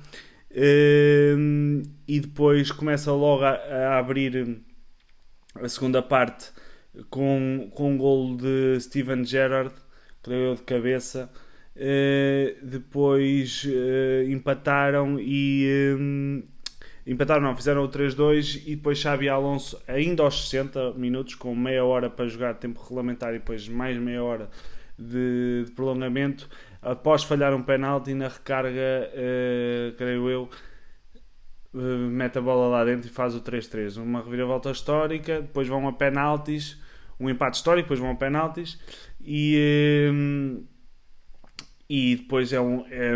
Um, 0.51 1.83
e 2.07 2.19
depois 2.19 2.71
começa 2.71 3.11
logo 3.11 3.43
a, 3.43 3.51
a, 3.51 3.99
abrir 3.99 4.61
a 5.55 5.69
segunda 5.69 6.01
parte 6.01 6.51
com, 7.09 7.69
com 7.73 7.91
um 7.93 7.97
golo 7.97 8.35
de 8.35 8.79
Steven 8.79 9.23
Gerrard, 9.23 9.73
creio 10.23 10.47
eu 10.47 10.55
de 10.55 10.63
cabeça. 10.63 11.29
Uh, 11.75 12.65
depois 12.65 13.63
uh, 13.63 14.29
empataram 14.29 15.17
e 15.19 15.95
um, 15.97 16.43
empataram, 17.07 17.41
não, 17.41 17.55
fizeram 17.55 17.83
o 17.83 17.89
3-2 17.89 18.63
e 18.65 18.75
depois 18.75 18.97
Xabi 18.97 19.29
Alonso, 19.29 19.81
ainda 19.87 20.23
aos 20.23 20.49
60 20.49 20.93
minutos, 20.93 21.35
com 21.35 21.55
meia 21.55 21.85
hora 21.85 22.09
para 22.09 22.27
jogar 22.27 22.55
tempo 22.55 22.81
regulamentar 22.81 23.29
e 23.29 23.39
depois 23.39 23.67
mais 23.69 23.97
meia 23.97 24.21
hora 24.21 24.49
de, 24.97 25.63
de 25.65 25.71
prolongamento, 25.71 26.49
após 26.81 27.23
falhar 27.23 27.53
um 27.53 27.61
penalti 27.61 28.13
na 28.13 28.27
recarga, 28.27 29.09
uh, 29.11 29.95
creio 29.97 30.29
eu, 30.29 30.49
uh, 31.73 31.77
mete 31.77 32.37
a 32.37 32.41
bola 32.41 32.67
lá 32.67 32.85
dentro 32.85 33.09
e 33.09 33.11
faz 33.11 33.35
o 33.35 33.41
3-3. 33.41 34.01
Uma 34.01 34.21
reviravolta 34.21 34.71
histórica, 34.71 35.41
depois 35.41 35.67
vão 35.67 35.87
a 35.87 35.93
penaltis, 35.93 36.77
um 37.19 37.29
empate 37.29 37.57
histórico, 37.57 37.83
depois 37.83 37.99
vão 37.99 38.11
a 38.11 38.15
penaltis 38.15 38.79
e. 39.21 40.09
Uh, 40.11 40.79
e 41.91 42.17
depois 42.17 42.53
é, 42.53 42.61
um, 42.61 42.85
é 42.87 43.09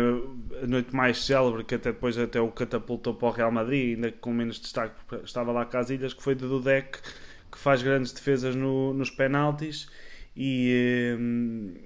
a 0.64 0.66
noite 0.66 0.92
mais 0.92 1.24
célebre 1.24 1.62
que 1.62 1.76
até 1.76 1.92
depois 1.92 2.18
até 2.18 2.40
o 2.40 2.50
catapultou 2.50 3.14
para 3.14 3.28
o 3.28 3.30
Real 3.30 3.52
Madrid, 3.52 3.94
ainda 3.94 4.10
com 4.10 4.32
menos 4.32 4.58
destaque, 4.58 4.96
estava 5.22 5.52
lá 5.52 5.64
Casilhas, 5.64 6.12
que 6.12 6.20
foi 6.20 6.34
de 6.34 6.44
Dudek, 6.44 6.98
que 7.52 7.56
faz 7.56 7.84
grandes 7.84 8.10
defesas 8.10 8.56
no, 8.56 8.92
nos 8.92 9.10
penaltis 9.10 9.88
e, 10.36 11.16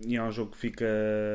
e, 0.07 0.17
é 0.17 0.23
um 0.23 0.31
jogo 0.33 0.53
que 0.53 0.59
fica 0.59 0.87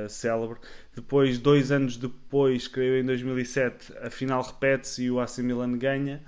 célebre. 0.10 0.58
Depois, 0.96 1.38
dois 1.38 1.72
anos 1.72 1.98
depois, 1.98 2.68
creio 2.68 2.98
em 2.98 3.06
2007, 3.06 3.94
a 4.02 4.10
final 4.10 4.42
repete-se 4.42 5.04
e 5.04 5.12
o 5.12 5.20
AC 5.20 5.40
Milan 5.40 5.78
ganha. 5.78 6.24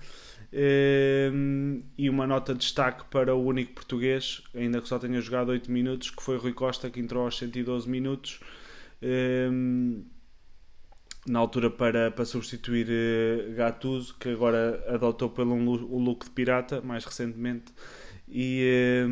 E 1.97 2.09
uma 2.09 2.25
nota 2.27 2.53
de 2.53 2.59
destaque 2.59 3.03
para 3.09 3.35
o 3.35 3.43
único 3.43 3.73
português, 3.73 4.41
ainda 4.53 4.81
que 4.81 4.87
só 4.87 4.99
tenha 4.99 5.19
jogado 5.19 5.49
8 5.49 5.71
minutos, 5.71 6.11
que 6.11 6.21
foi 6.23 6.37
Rui 6.37 6.53
Costa, 6.53 6.89
que 6.89 6.99
entrou 6.99 7.23
aos 7.25 7.37
112 7.37 7.89
minutos 7.89 8.39
na 11.27 11.39
altura 11.39 11.69
para, 11.69 12.11
para 12.11 12.23
substituir 12.23 12.87
uh, 12.87 13.55
Gattuso, 13.55 14.15
que 14.19 14.29
agora 14.29 14.83
adotou 14.87 15.29
pelo 15.29 15.55
um, 15.55 15.97
look 15.97 16.25
de 16.25 16.31
pirata, 16.31 16.81
mais 16.81 17.03
recentemente, 17.03 17.73
e, 18.27 19.03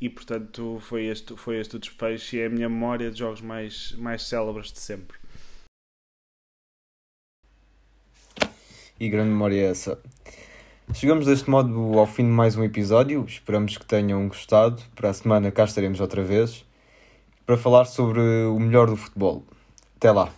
e 0.00 0.08
portanto 0.08 0.78
foi 0.80 1.06
este, 1.06 1.36
foi 1.36 1.58
este 1.58 1.76
o 1.76 1.78
desfecho 1.78 2.36
e 2.36 2.40
é 2.40 2.46
a 2.46 2.50
minha 2.50 2.68
memória 2.68 3.10
de 3.10 3.18
jogos 3.18 3.40
mais, 3.40 3.92
mais 3.92 4.22
célebres 4.22 4.72
de 4.72 4.78
sempre. 4.78 5.18
E 8.98 9.08
grande 9.08 9.30
memória 9.30 9.60
é 9.60 9.70
essa. 9.70 9.98
Chegamos 10.94 11.26
deste 11.26 11.50
modo 11.50 11.98
ao 11.98 12.06
fim 12.06 12.24
de 12.24 12.30
mais 12.30 12.56
um 12.56 12.64
episódio. 12.64 13.24
Esperamos 13.26 13.76
que 13.76 13.84
tenham 13.84 14.26
gostado. 14.28 14.82
Para 14.94 15.10
a 15.10 15.14
semana 15.14 15.50
cá 15.50 15.64
estaremos 15.64 16.00
outra 16.00 16.22
vez 16.22 16.64
para 17.44 17.56
falar 17.56 17.84
sobre 17.84 18.20
o 18.20 18.58
melhor 18.58 18.88
do 18.88 18.96
futebol. 18.96 19.44
Até 19.96 20.10
lá. 20.10 20.32